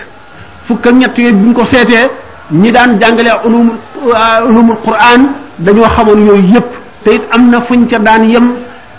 fukk 0.68 0.86
ak 0.86 0.94
ñett 1.00 1.14
yooyu 1.18 1.32
bu 1.36 1.46
ñu 1.46 1.52
ko 1.58 1.64
seetee 1.72 2.06
ñi 2.52 2.70
daan 2.72 2.98
jàngale 3.00 3.30
ulumul 3.44 3.76
euh, 4.06 4.48
ulumul 4.48 4.76
quran 4.84 5.28
dañoo 5.58 5.86
xamoon 5.96 6.26
yooyu 6.26 6.54
yépp 6.54 6.66
te 7.04 7.10
it 7.14 7.22
am 7.30 7.50
na 7.50 7.60
fuñ 7.60 7.86
ca 7.88 7.98
daan 7.98 8.28
yem 8.28 8.48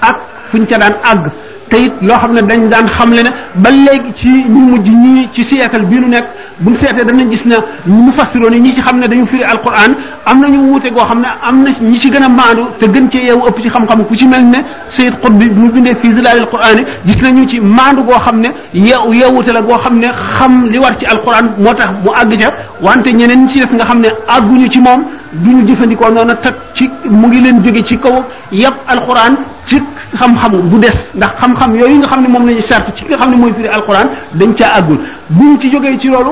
ak 0.02 0.18
fuñ 0.52 0.66
ca 0.66 0.78
daan 0.78 0.94
àgg 1.04 1.24
te 1.72 1.78
it 1.86 1.94
loo 2.08 2.16
xam 2.22 2.32
ne 2.36 2.42
dañ 2.50 2.62
daan 2.72 2.86
xamle 2.98 3.22
ne 3.26 3.32
ba 3.64 3.70
léegi 3.70 4.10
ci 4.20 4.32
ñu 4.54 4.60
mujj 4.70 4.88
ñii 5.04 5.28
ci 5.34 5.44
siècle 5.50 5.80
bi 5.90 5.96
nu 6.02 6.08
nekk 6.16 6.26
bu 6.60 6.70
ñu 6.72 6.78
seetee 6.82 7.06
danañ 7.10 7.30
gis 7.32 7.44
na 7.46 7.56
ñu 7.88 8.12
fassiroon 8.18 8.56
ñi 8.64 8.74
ci 8.76 8.82
xam 8.82 9.00
ne 9.00 9.08
dañu 9.08 9.26
firi 9.32 9.44
alquran 9.44 9.92
am 10.26 10.42
na 10.42 10.48
ñu 10.50 10.60
wuute 10.68 10.90
goo 10.94 11.06
xam 11.10 11.20
ne 11.24 11.28
am 11.48 11.64
na 11.64 11.70
ñi 11.92 11.98
ci 11.98 12.10
gën 12.14 12.24
a 12.24 12.28
maandu 12.30 12.64
te 12.80 12.86
gën 12.94 13.06
cee 13.12 13.24
yeewu 13.28 13.44
ëpp 13.48 13.58
ci 13.64 13.70
xam-xam 13.70 14.04
ku 14.06 14.16
ci 14.16 14.28
mel 14.28 14.44
ne 14.54 14.60
sayid 14.90 15.14
xut 15.22 15.32
bi 15.40 15.46
mu 15.50 15.70
bindee 15.72 15.96
fii 16.02 16.12
zilaal 16.16 16.40
alquran 16.40 16.78
gis 17.06 17.20
nañu 17.24 17.48
ci 17.48 17.62
maandu 17.62 18.02
goo 18.08 18.20
xam 18.26 18.38
ne 18.42 18.50
yeewu 18.74 19.14
yeewute 19.14 19.52
la 19.56 19.62
goo 19.62 19.78
xam 19.84 19.96
ne 20.00 20.08
xam 20.38 20.54
li 20.72 20.78
war 20.78 20.98
ci 21.00 21.06
alquran 21.06 21.46
moo 21.58 21.74
tax 21.74 21.90
mu 22.04 22.10
àgg 22.22 22.38
ca 22.38 22.52
wante 22.82 23.10
ñeneen 23.20 23.48
ci 23.48 23.60
def 23.60 23.72
nga 23.74 23.86
xam 23.86 24.00
ne 24.02 24.10
àgguñu 24.28 24.68
ci 24.70 24.80
moom 24.80 25.04
duñu 25.32 25.66
jëfandikoo 25.68 26.12
noonu 26.12 26.34
tag 26.42 26.54
ci 26.74 26.90
mu 27.10 27.28
ngi 27.28 27.40
leen 27.42 27.64
jóge 27.64 27.82
ci 27.86 27.98
kaw 27.98 28.18
yab 28.52 28.76
alquran 28.88 29.38
ci 29.72 29.80
xam-xam 30.20 30.52
bu 30.72 30.80
des 30.82 30.88
ndax 31.16 31.32
xam-xam 31.40 31.76
yooyu 31.80 31.98
nga 32.00 32.08
xam 32.08 32.22
ne 32.22 32.28
moom 32.28 32.46
la 32.46 32.52
ñu 32.54 32.62
sart 32.62 32.94
ci 32.96 33.04
ki 33.06 33.10
nga 33.10 33.18
xam 33.18 33.32
ne 33.32 33.36
mooy 33.38 33.54
firi 33.54 33.68
alquran 33.70 34.08
dañ 34.34 34.54
caa 34.58 34.72
àggul 34.78 34.98
buñ 35.30 35.58
ci 35.62 35.72
jógee 35.72 35.98
ci 35.98 36.08
loolu 36.10 36.32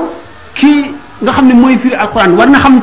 kii 0.54 0.84
nga 1.22 1.32
xam 1.32 1.46
ne 1.48 1.54
mooy 1.54 1.78
firi 1.78 1.94
alquran 1.94 2.32
war 2.36 2.48
na 2.48 2.58
xam 2.60 2.80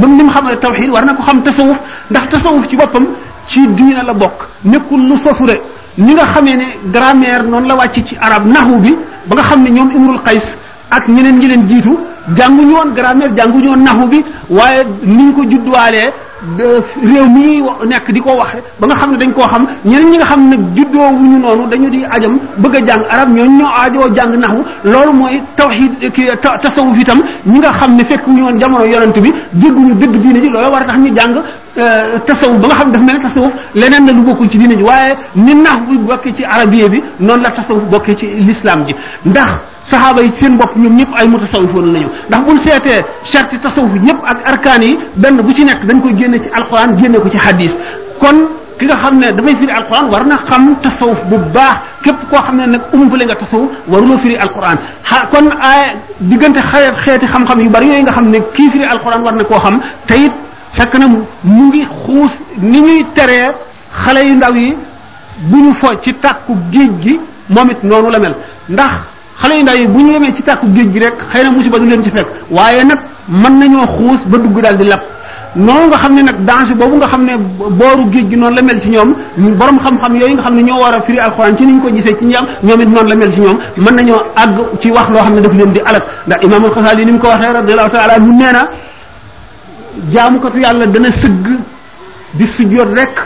ba 0.00 0.06
mu 0.06 0.30
xam 0.30 0.44
tawxid 0.60 0.90
war 0.90 1.04
na 1.04 1.14
ko 1.14 1.22
xam 1.22 1.42
tasawuf 1.44 1.76
ndax 2.10 2.28
tasawuf 2.28 2.66
ci 2.68 2.76
boppam 2.76 3.06
ci 3.46 3.66
diina 3.68 4.02
la 4.02 4.12
bokk 4.14 4.48
nekkul 4.64 5.00
lu 5.00 5.16
sosure 5.16 5.60
ni 5.98 6.12
nga 6.14 6.26
xamee 6.26 6.56
ne 6.56 6.66
grammaire 6.90 7.42
noonu 7.44 7.68
la 7.68 7.74
wàcc 7.76 8.02
ci 8.06 8.16
arab 8.20 8.46
naxu 8.46 8.76
bi 8.80 8.94
ba 9.26 9.34
nga 9.36 9.42
xam 9.44 9.62
ne 9.62 9.70
ñoom 9.70 9.90
imrul 9.94 10.20
qays 10.24 10.54
ak 10.90 11.06
ñeneen 11.08 11.38
ñeleen 11.38 11.68
jiitu 11.68 11.96
jànguñu 12.36 12.74
woon 12.74 12.94
grammaire 12.94 13.30
jànguñu 13.36 13.68
woon 13.68 13.82
naxu 13.84 14.08
bi 14.08 14.24
waaye 14.50 14.84
niñ 15.04 15.32
ko 15.34 15.42
judduwaalee 15.44 16.10
réew 16.58 17.26
mi 17.28 17.40
ñuy 17.40 17.62
nekk 17.86 18.10
di 18.12 18.20
ko 18.20 18.36
waxe 18.36 18.58
ba 18.80 18.86
nga 18.86 18.94
xam 18.96 19.10
ne 19.12 19.16
dañ 19.20 19.32
koo 19.32 19.46
xam 19.50 19.66
ñeneen 19.84 20.10
ñi 20.10 20.16
nga 20.18 20.26
xam 20.26 20.48
ne 20.48 20.56
juddoo 20.76 21.10
ñu 21.10 21.38
noonu 21.42 21.66
dañu 21.70 21.88
di 21.88 22.04
ajam 22.10 22.36
bëgg 22.58 22.74
a 22.76 22.80
jàng 22.86 23.02
arab 23.08 23.28
ñooñu 23.34 23.58
ñoo 23.58 23.66
aajoo 23.68 24.08
jàng 24.16 24.36
naxu 24.38 24.64
loolu 24.84 25.12
mooy 25.12 25.40
tawxid 25.56 26.10
ki 26.12 26.22
tasawuf 26.62 26.98
itam 27.00 27.20
ñi 27.46 27.58
nga 27.58 27.70
xam 27.80 27.96
ne 27.96 28.04
fekk 28.04 28.26
ñu 28.28 28.42
woon 28.44 28.60
jamono 28.60 28.84
yonent 28.84 29.18
bi 29.20 29.32
jégguñu 29.62 29.94
dëgg 29.94 30.14
diine 30.22 30.40
ji 30.40 30.48
loolu 30.50 30.68
war 30.70 30.82
a 30.82 30.84
tax 30.84 30.96
ñu 30.98 31.14
jàng 31.16 31.34
euh, 31.78 32.18
tasawuf 32.26 32.58
ba 32.60 32.66
nga 32.66 32.74
xam 32.76 32.86
ne 32.86 32.90
dafa 32.92 32.98
mel 33.04 33.16
ne 33.16 33.22
tasawuf 33.22 33.52
leneen 33.74 34.06
la 34.06 34.12
lu 34.12 34.20
bokkul 34.22 34.48
ci 34.50 34.58
diine 34.58 34.76
ji 34.76 34.82
waaye 34.82 35.14
ni 35.34 35.54
nax 35.54 35.78
bi 35.88 35.96
bokkee 35.98 36.32
ci 36.36 36.44
arabiye 36.44 36.88
bi 36.88 37.02
noonu 37.20 37.42
la 37.42 37.50
tasawuf 37.50 37.82
bokkee 37.90 38.16
ci 38.16 38.26
l'islam 38.26 38.84
ji 38.84 38.94
ndax 39.24 39.50
sahaba 39.86 40.20
yi 40.22 40.30
seen 40.40 40.56
bopp 40.56 40.76
ñoom 40.76 40.96
ñëpp 40.98 41.12
ay 41.16 41.28
mutasawifoon 41.28 41.92
lañu 41.92 42.08
ndax 42.28 42.40
buñ 42.46 42.58
seetee 42.64 43.04
charte 43.30 43.58
tasawuf 43.60 43.92
ñëpp 44.06 44.20
ak 44.24 44.38
arkan 44.48 44.82
yi 44.82 44.98
benn 45.16 45.36
bu 45.36 45.52
ci 45.52 45.64
nekk 45.64 45.82
dañ 45.84 46.00
koy 46.00 46.14
génne 46.18 46.40
ci 46.40 46.48
alquran 46.58 46.96
génne 47.00 47.18
ko 47.20 47.28
ci 47.28 47.36
hadis 47.36 47.72
kon 48.18 48.48
ki 48.78 48.86
nga 48.86 48.96
xam 48.96 49.18
ne 49.18 49.32
dafay 49.32 49.54
firi 49.56 49.72
alquran 49.72 50.04
war 50.10 50.24
na 50.24 50.36
xam 50.48 50.74
tasawuf 50.82 51.20
bu 51.28 51.36
baax 51.52 51.76
képp 52.02 52.16
koo 52.30 52.40
xam 52.40 52.56
ne 52.56 52.66
nag 52.66 52.80
umbale 52.94 53.24
nga 53.24 53.34
tasawuf 53.34 53.68
waruloo 53.88 54.18
firi 54.18 54.36
alquran 54.36 54.76
kon 55.30 55.46
ay 55.60 55.92
diggante 56.20 56.60
xeet 56.62 56.94
xeeti 57.04 57.26
xam-xam 57.26 57.60
yu 57.60 57.68
bari 57.70 57.86
yooyu 57.86 58.02
nga 58.02 58.12
xam 58.12 58.30
ne 58.30 58.40
kii 58.54 58.70
firi 58.70 58.84
alquran 58.84 59.20
war 59.22 59.34
na 59.34 59.44
koo 59.44 59.58
xam 59.60 59.80
te 60.06 60.14
it 60.14 60.32
fekk 60.72 60.94
na 60.94 61.06
mu 61.08 61.22
ngi 61.44 61.84
xuus 61.86 62.32
ni 62.60 62.80
ñuy 62.80 63.04
teree 63.14 63.52
xale 64.04 64.20
yu 64.24 64.34
ndaw 64.36 64.54
yi 64.56 64.74
bu 65.50 65.56
ñu 65.58 65.74
fo 65.74 65.92
ci 66.02 66.12
tàkku 66.14 66.56
géej 66.72 66.90
gi 67.02 67.20
moom 67.50 67.68
it 67.70 67.82
noonu 67.82 68.10
la 68.10 68.18
mel 68.18 68.34
ndax 68.68 69.13
xale 69.40 69.54
yu 69.56 69.62
ndaw 69.62 69.74
yi 69.76 69.86
bu 69.94 69.98
ñu 70.00 70.12
yemee 70.12 70.34
ci 70.34 70.42
tàkku 70.42 70.66
géej 70.74 70.92
gi 70.92 70.98
rek 71.00 71.14
xeyna 71.32 71.50
musiba 71.50 71.78
du 71.78 71.86
leen 71.86 72.02
ci 72.02 72.10
fekk 72.10 72.26
waye 72.50 72.84
nak 72.84 72.98
man 73.28 73.58
nañu 73.58 73.78
xoos 73.86 74.20
ba 74.26 74.38
dugg 74.38 74.60
dal 74.60 74.76
di 74.76 74.84
lap 74.84 75.02
non 75.56 75.86
nga 75.88 75.96
xamne 75.96 76.22
nak 76.22 76.36
danger 76.40 76.74
bobu 76.74 76.96
nga 76.96 77.08
xamne 77.08 77.36
boru 77.58 77.70
booru 77.74 78.10
géej 78.12 78.28
gi 78.28 78.36
non 78.36 78.50
la 78.54 78.62
mel 78.62 78.80
ci 78.80 78.88
ñom 78.88 79.14
borom 79.56 79.78
xam-xam 79.80 80.16
yoy 80.16 80.32
nga 80.32 80.42
xamne 80.42 80.60
ño 80.62 80.76
wara 80.78 81.00
firi 81.02 81.18
alxuraan 81.18 81.56
ci 81.56 81.64
niñ 81.66 81.80
ko 81.82 81.88
gisee 81.92 82.16
ci 82.18 82.24
ñam 82.24 82.46
ñom 82.62 82.80
it 82.80 82.88
non 82.88 83.04
la 83.08 83.14
mel 83.14 83.32
ci 83.32 83.40
ñom 83.40 83.58
man 83.76 83.94
nañu 83.94 84.14
ag 84.34 84.50
ci 84.80 84.90
wax 84.90 85.08
lo 85.10 85.18
xamne 85.18 85.36
ne 85.36 85.40
daf 85.46 85.52
leen 85.52 85.72
di 85.72 85.80
alak 85.84 86.04
ndax 86.26 86.42
imam 86.42 86.64
al-khasali 86.64 87.04
nim 87.04 87.18
ko 87.18 87.26
waxee 87.28 87.52
radiallahu 87.52 87.90
taala 87.90 88.18
mu 88.18 88.36
neena 88.38 88.68
jaamu 90.12 90.38
ko 90.40 90.50
tu 90.50 90.58
yàlla 90.58 90.86
dana 90.86 91.08
sëgg 91.12 91.46
di 92.32 92.46
sujjoot 92.46 92.88
rek 92.96 93.20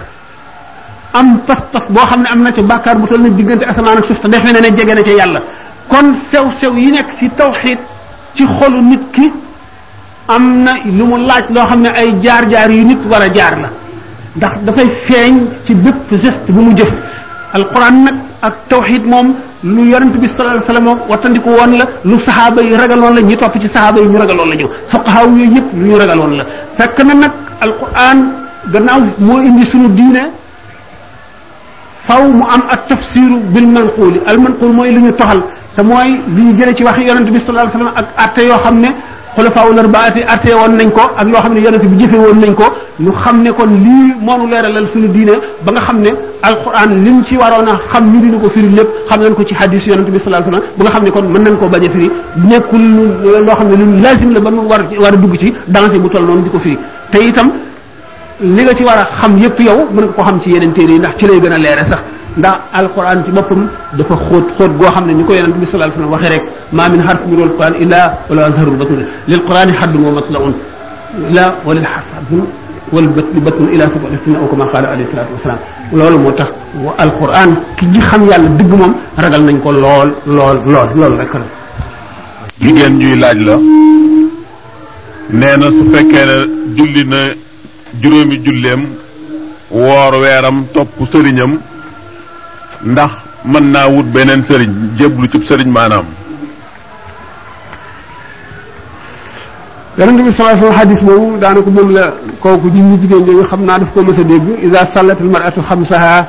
am 1.13 1.39
pas-pas 1.47 1.85
bo 1.89 2.01
xamne 2.01 2.27
amna 2.31 2.53
ci 2.53 2.63
bakkar 2.63 2.97
bu 2.99 3.07
tal 3.07 3.21
na 3.21 3.29
diggante 3.29 3.65
asamaan 3.65 3.99
ak 3.99 4.05
suuf 4.07 4.21
te 4.21 4.29
defe 4.29 4.53
ne 4.53 4.61
ne 4.61 4.75
jege 4.77 4.95
na 4.95 5.03
ca 5.03 5.11
yàlla 5.11 5.41
kon 5.91 6.07
sew-sew 6.31 6.73
yi 6.77 6.91
nekk 6.93 7.09
ci 7.19 7.27
tawxid 7.39 7.79
ci 8.37 8.45
xolu 8.57 8.81
nit 8.91 9.01
ki 9.15 9.27
am 10.35 10.45
na 10.65 10.73
lu 10.99 11.05
mu 11.11 11.17
laaj 11.29 11.45
loo 11.55 11.67
xam 11.69 11.81
ne 11.85 11.89
ay 12.01 12.09
jaar-jaar 12.23 12.71
yu 12.71 12.85
nit 12.91 13.01
wara 13.11 13.29
jaar 13.37 13.55
la 13.63 13.69
ndax 14.37 14.53
dafay 14.65 14.89
feeñ 15.07 15.35
ci 15.65 15.75
bépp 15.75 16.09
geste 16.23 16.51
bu 16.55 16.61
mu 16.67 16.71
jëf 16.79 16.91
alquran 17.57 17.97
nag 18.05 18.17
ak 18.47 18.55
tawxid 18.71 19.05
moom 19.13 19.29
lu 19.75 19.83
yonent 19.93 20.15
bi 20.23 20.27
sallallahu 20.29 20.55
alayhi 20.55 20.67
wasallam 20.69 20.89
wattandiku 21.11 21.49
woon 21.59 21.73
la 21.81 21.85
lu 22.11 22.17
saxaaba 22.27 22.61
yi 22.63 22.75
ragaloon 22.81 23.15
la 23.17 23.21
ñi 23.29 23.37
topp 23.41 23.55
ci 23.63 23.69
saxaaba 23.69 24.01
yu 24.03 24.09
ñu 24.13 24.19
ragaloon 24.23 24.49
la 24.53 24.57
ñu 24.61 24.67
fuqaha 24.91 25.21
yooyu 25.25 25.47
yëpp 25.55 25.69
lu 25.79 25.85
ñu 25.89 25.97
ragaloon 26.03 26.33
la 26.39 26.45
fekk 26.77 26.99
na 27.07 27.15
nag 27.23 27.33
alquran 27.67 28.19
gannaaw 28.73 29.01
moo 29.27 29.41
indi 29.49 29.65
suñu 29.71 29.89
diine 29.99 30.23
faw 32.07 32.23
mu 32.39 32.45
am 32.55 32.63
ak 32.75 32.81
tafsiru 32.89 33.39
bil 33.53 33.67
manquuli 33.75 34.19
al 34.27 34.37
manquul 34.43 34.73
moo 34.77 34.85
lu 34.85 35.01
ñu 35.07 35.13
toxal 35.13 35.41
te 35.79 35.85
mooy 35.85 36.11
li 36.35 36.43
ñu 36.43 36.55
jëlee 36.59 36.75
ci 36.75 36.83
waxi 36.83 37.05
yonent 37.07 37.29
bi 37.33 37.39
sallallahu 37.39 37.69
alayhi 37.69 37.79
wasallam 37.79 37.93
ak 38.01 38.07
atte 38.25 38.41
yoo 38.51 38.59
xam 38.65 38.77
ne 38.81 38.89
xulafaaul 39.37 39.79
arbaati 39.79 40.21
atte 40.35 40.51
woon 40.59 40.73
nañ 40.77 40.91
ko 40.91 41.03
ak 41.17 41.27
yoo 41.29 41.41
xam 41.41 41.53
ne 41.55 41.61
yonent 41.61 41.85
bi 41.91 42.03
jëfe 42.03 42.17
woon 42.19 42.39
nañ 42.41 42.55
ko 42.55 42.65
ñu 42.99 43.13
xam 43.13 43.43
ne 43.43 43.51
kon 43.53 43.69
lii 43.85 44.11
moonu 44.21 44.49
leeralal 44.51 44.89
suñu 44.89 45.07
diine 45.15 45.35
ba 45.65 45.71
nga 45.73 45.81
xam 45.81 45.99
ne 46.03 46.11
alquran 46.43 46.91
liñ 47.05 47.23
ci 47.25 47.37
waroon 47.37 47.69
a 47.69 47.79
xam 47.93 48.11
ñu 48.13 48.21
dina 48.23 48.39
ko 48.39 48.49
firi 48.51 48.69
lépp 48.75 48.89
xam 49.09 49.21
nañ 49.23 49.35
ko 49.35 49.45
ci 49.47 49.55
hadis 49.55 49.83
yonent 49.87 50.09
bi 50.11 50.19
sallallahu 50.19 50.49
alayhi 50.49 50.63
wasallam 50.63 50.79
ba 50.85 50.91
xam 50.91 51.03
ne 51.05 51.11
kon 51.11 51.23
mën 51.31 51.43
nañ 51.47 51.57
koo 51.61 51.69
bañ 51.69 51.85
a 51.87 51.91
firi 51.91 52.11
nekkul 52.51 52.81
xam 53.57 53.69
ne 53.71 53.77
lu 53.77 54.01
lazim 54.03 54.33
la 54.35 54.41
ba 54.41 54.51
mu 54.51 54.63
war 54.63 54.81
war 54.99 55.13
a 55.13 55.17
dugg 55.17 55.37
ci 55.39 55.55
danger 55.67 55.99
bu 56.01 56.09
toll 56.09 56.25
noonu 56.25 56.43
di 56.43 56.51
ko 56.51 56.59
firi 56.59 56.77
te 57.13 57.19
itam 57.19 57.53
li 58.41 58.63
nga 58.65 58.75
ci 58.75 58.83
war 58.83 58.99
a 58.99 59.09
xam 59.21 59.39
yépp 59.39 59.61
yow 59.61 59.79
mën 59.95 60.03
nga 60.05 60.13
koo 60.17 60.25
xam 60.25 60.41
ci 60.43 60.51
yeneen 60.51 60.73
téere 60.73 60.91
yi 60.95 60.99
ndax 60.99 61.13
ci 61.19 61.27
lay 61.29 61.39
gën 61.39 61.53
a 61.53 61.59
leere 61.59 61.85
sax 61.85 62.01
ndax 62.39 62.59
alquran 62.79 63.19
ci 63.27 63.31
boppam 63.35 63.63
dafa 63.99 64.15
xóot 64.27 64.47
xóot 64.59 64.73
goo 64.79 64.91
xam 64.95 65.05
ne 65.07 65.13
ni 65.19 65.25
ko 65.27 65.33
yonent 65.35 65.57
bi 65.59 65.67
sallallahu 65.67 65.91
alayhi 65.91 66.01
wasallam 66.07 66.13
waxe 66.15 66.31
rek 66.35 66.45
ma 66.73 66.89
min 66.89 67.01
harf 67.03 67.23
min 67.27 67.41
alquran 67.49 67.75
illa 67.83 68.01
wala 68.29 68.41
azharu 68.47 68.73
batn 68.81 68.99
lil 69.27 69.41
qurani 69.47 69.73
haddun 69.81 70.03
wa 70.07 70.13
matla'un 70.21 70.55
illa 71.31 71.45
wala 71.67 71.81
harf 71.93 72.07
haddun 72.17 72.43
wal 72.95 73.09
batn 73.17 73.37
batn 73.47 73.65
ila 73.75 73.85
sab'atin 73.93 74.33
aw 74.41 74.47
kama 74.55 74.65
qala 74.73 74.87
alayhi 74.95 75.09
salatu 75.11 75.31
wasalam 75.37 75.59
loolu 75.99 76.19
moo 76.23 76.33
tax 76.39 76.51
wa 76.87 76.93
alquran 77.05 77.51
ki 77.77 77.85
ji 77.93 78.01
xam 78.09 78.23
yàlla 78.31 78.49
dëgg 78.59 78.71
moom 78.81 78.93
ragal 79.25 79.43
nañ 79.49 79.59
ko 79.65 79.71
lool 79.85 80.11
lool 80.37 80.59
lool 80.73 80.89
lool 80.95 81.15
rek 81.21 81.33
la 81.43 81.47
jigéen 82.63 82.95
ñuy 83.01 83.15
laaj 83.19 83.39
la 83.47 83.55
nee 85.39 85.55
na 85.61 85.67
su 85.79 85.83
fekkee 85.93 86.25
ne 86.31 86.37
julli 86.77 87.03
na 87.13 87.21
juróomi 88.01 88.37
julleem 88.45 88.83
woor 89.75 90.13
weeram 90.23 90.59
topp 90.75 90.95
sëriñam 91.13 91.55
ndax 92.83 93.11
man 93.45 93.71
naa 93.73 93.87
wut 93.89 94.05
beneen 94.07 94.43
sëriñ 94.49 94.71
jéblu 94.99 95.27
cib 95.31 95.43
sëriñ 95.45 95.67
maanaam 95.69 96.05
yonente 99.99 100.23
bi 100.23 100.33
sallallahu 100.33 100.65
alayhi 100.65 100.79
hadith 100.79 101.03
bobu 101.03 101.37
danako 101.41 101.71
mom 101.71 101.91
la 101.95 102.13
koku 102.41 102.71
jinni 102.71 102.99
jigen 103.01 103.25
joju 103.27 103.45
xamna 103.51 103.79
daf 103.81 103.89
ko 103.93 104.03
mësa 104.03 104.23
deg 104.25 104.43
iza 104.63 104.87
sallat 104.95 105.21
al 105.21 105.27
mar'atu 105.27 105.61
khamsaha 105.69 106.27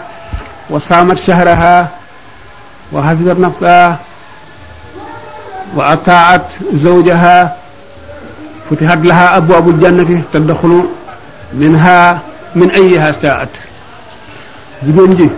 wa 0.71 0.79
samat 0.88 1.19
shahraha 1.23 1.88
wa 2.91 2.99
hafizat 3.01 3.38
nafsaha 3.38 3.99
wa 5.75 5.83
ata'at 5.91 6.47
zawjaha 6.83 7.51
futihat 8.69 9.05
laha 9.05 9.38
abwabul 9.38 9.77
jannati 9.79 10.17
tadkhulu 10.31 10.89
minha 11.53 12.21
min 12.55 12.71
ayyiha 12.71 13.13
sa'at 13.13 13.49
jigen 14.85 15.13
ji 15.15 15.29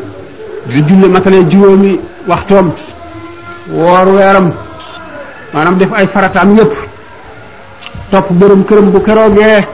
di 0.71 0.81
julli 0.83 1.09
matale 1.09 1.45
juróomi 1.51 1.91
waxtoom 2.31 2.67
woor 3.75 4.07
weeram 4.15 4.47
maanaam 5.53 5.77
def 5.79 5.91
ay 5.93 6.07
farataam 6.07 6.55
yépp 6.57 6.73
topp 8.11 8.31
borom 8.31 8.63
këram 8.63 8.91
bu 8.91 8.99
keroogee 9.01 9.67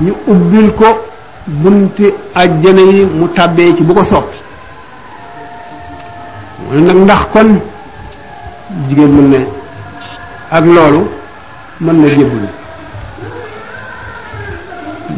ñu 0.00 0.12
ubbil 0.26 0.70
ko 0.74 0.86
ak 0.92 1.98
ajjana 2.42 2.80
yi 2.80 3.04
mu 3.04 3.26
tàbbee 3.28 3.76
ci 3.76 3.82
bu 3.82 3.92
ko 3.94 4.04
soob 4.04 4.24
mu 6.70 6.80
nag 6.80 6.96
ndax 6.96 7.22
kon 7.32 7.60
jigéen 8.88 9.10
mën 9.12 9.28
ne 9.28 9.40
ak 10.50 10.64
loolu 10.64 11.08
mën 11.80 11.96
na 12.00 12.08
jébbalu 12.08 12.48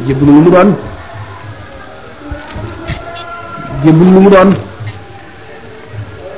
jébbalu 0.06 0.32
lu 0.32 0.40
mu 0.42 0.50
doon 0.50 0.72
jébbalu 3.84 4.10
lu 4.14 4.20
mu 4.20 4.30
doon 4.30 4.50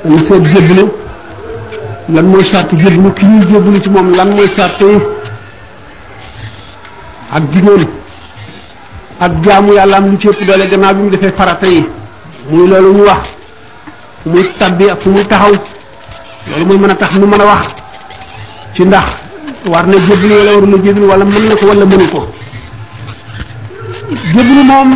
dañu 0.03 0.17
seet 0.27 0.43
jébbalu 0.53 0.85
lan 2.13 2.25
mooy 2.31 2.43
sàtt 2.43 2.67
jébbalu 2.73 3.11
ki 3.13 3.25
ñuy 3.25 3.41
jébbalu 3.51 3.81
ci 3.81 3.89
moom 3.89 4.11
lan 4.15 4.29
mooy 4.35 4.47
sàtt 4.47 4.79
yi 4.81 4.97
ak 7.31 7.43
jigéen 7.53 7.83
ak 9.19 9.31
jaamu 9.43 9.73
yàlla 9.73 9.97
am 9.97 10.11
lu 10.11 10.17
ci 10.17 10.27
ëpp 10.27 10.45
doole 10.45 10.67
gannaaw 10.67 10.93
bi 10.93 11.01
mu 11.03 11.09
defee 11.09 11.33
farata 11.37 11.67
yi 11.67 11.87
muy 12.49 12.67
loolu 12.67 12.93
ñu 12.93 13.03
wax 13.05 13.25
fu 14.23 14.29
muy 14.29 14.43
tabbi 14.59 14.89
ak 14.89 15.01
fu 15.01 15.09
muy 15.09 15.25
taxaw 15.25 15.51
loolu 16.49 16.65
mooy 16.67 16.77
mën 16.77 16.89
a 16.91 16.95
tax 16.95 17.11
nu 17.19 17.25
mën 17.27 17.41
a 17.41 17.45
wax 17.45 17.65
ci 18.75 18.81
ndax 18.85 19.09
war 19.67 19.87
na 19.87 19.95
jébbalu 19.97 20.33
wala 20.39 20.51
waru 20.55 20.67
na 20.67 20.77
jébbalu 20.83 21.07
wala 21.07 21.25
mën 21.25 21.47
na 21.49 21.55
ko 21.55 21.65
wala 21.67 21.85
mënu 21.85 22.07
ko 22.11 22.19
jébbalu 24.35 24.63
moom 24.63 24.91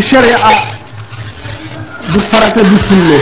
الشريعة 0.02 0.54
بالفرقة 2.12 2.60
بالسنة 2.64 3.18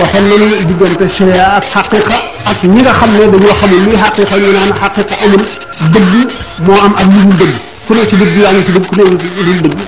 وحلل 0.00 0.64
بجنة 0.64 1.10
الشريعة 1.10 1.58
الحقيقة 1.58 2.12
أتنيغا 2.50 2.92
خمي 2.92 3.26
دنيا 3.26 3.52
خمي 3.52 3.78
لي 3.92 3.98
حقيقة 3.98 4.36
لنا 4.36 4.64
أنا 4.64 4.74
حقيقة 4.80 5.16
أمن 5.24 5.42
دبي 5.80 6.32
مو 6.66 6.72
أم 6.74 6.96
أمين 6.96 7.28
دبي 7.38 7.54
كل 7.88 7.94
شيء 7.94 8.14
دبي 8.18 8.42
يعني 8.42 8.60
تدب 8.62 8.86
كل 8.86 8.96
شيء 8.96 9.60
دبي 9.60 9.84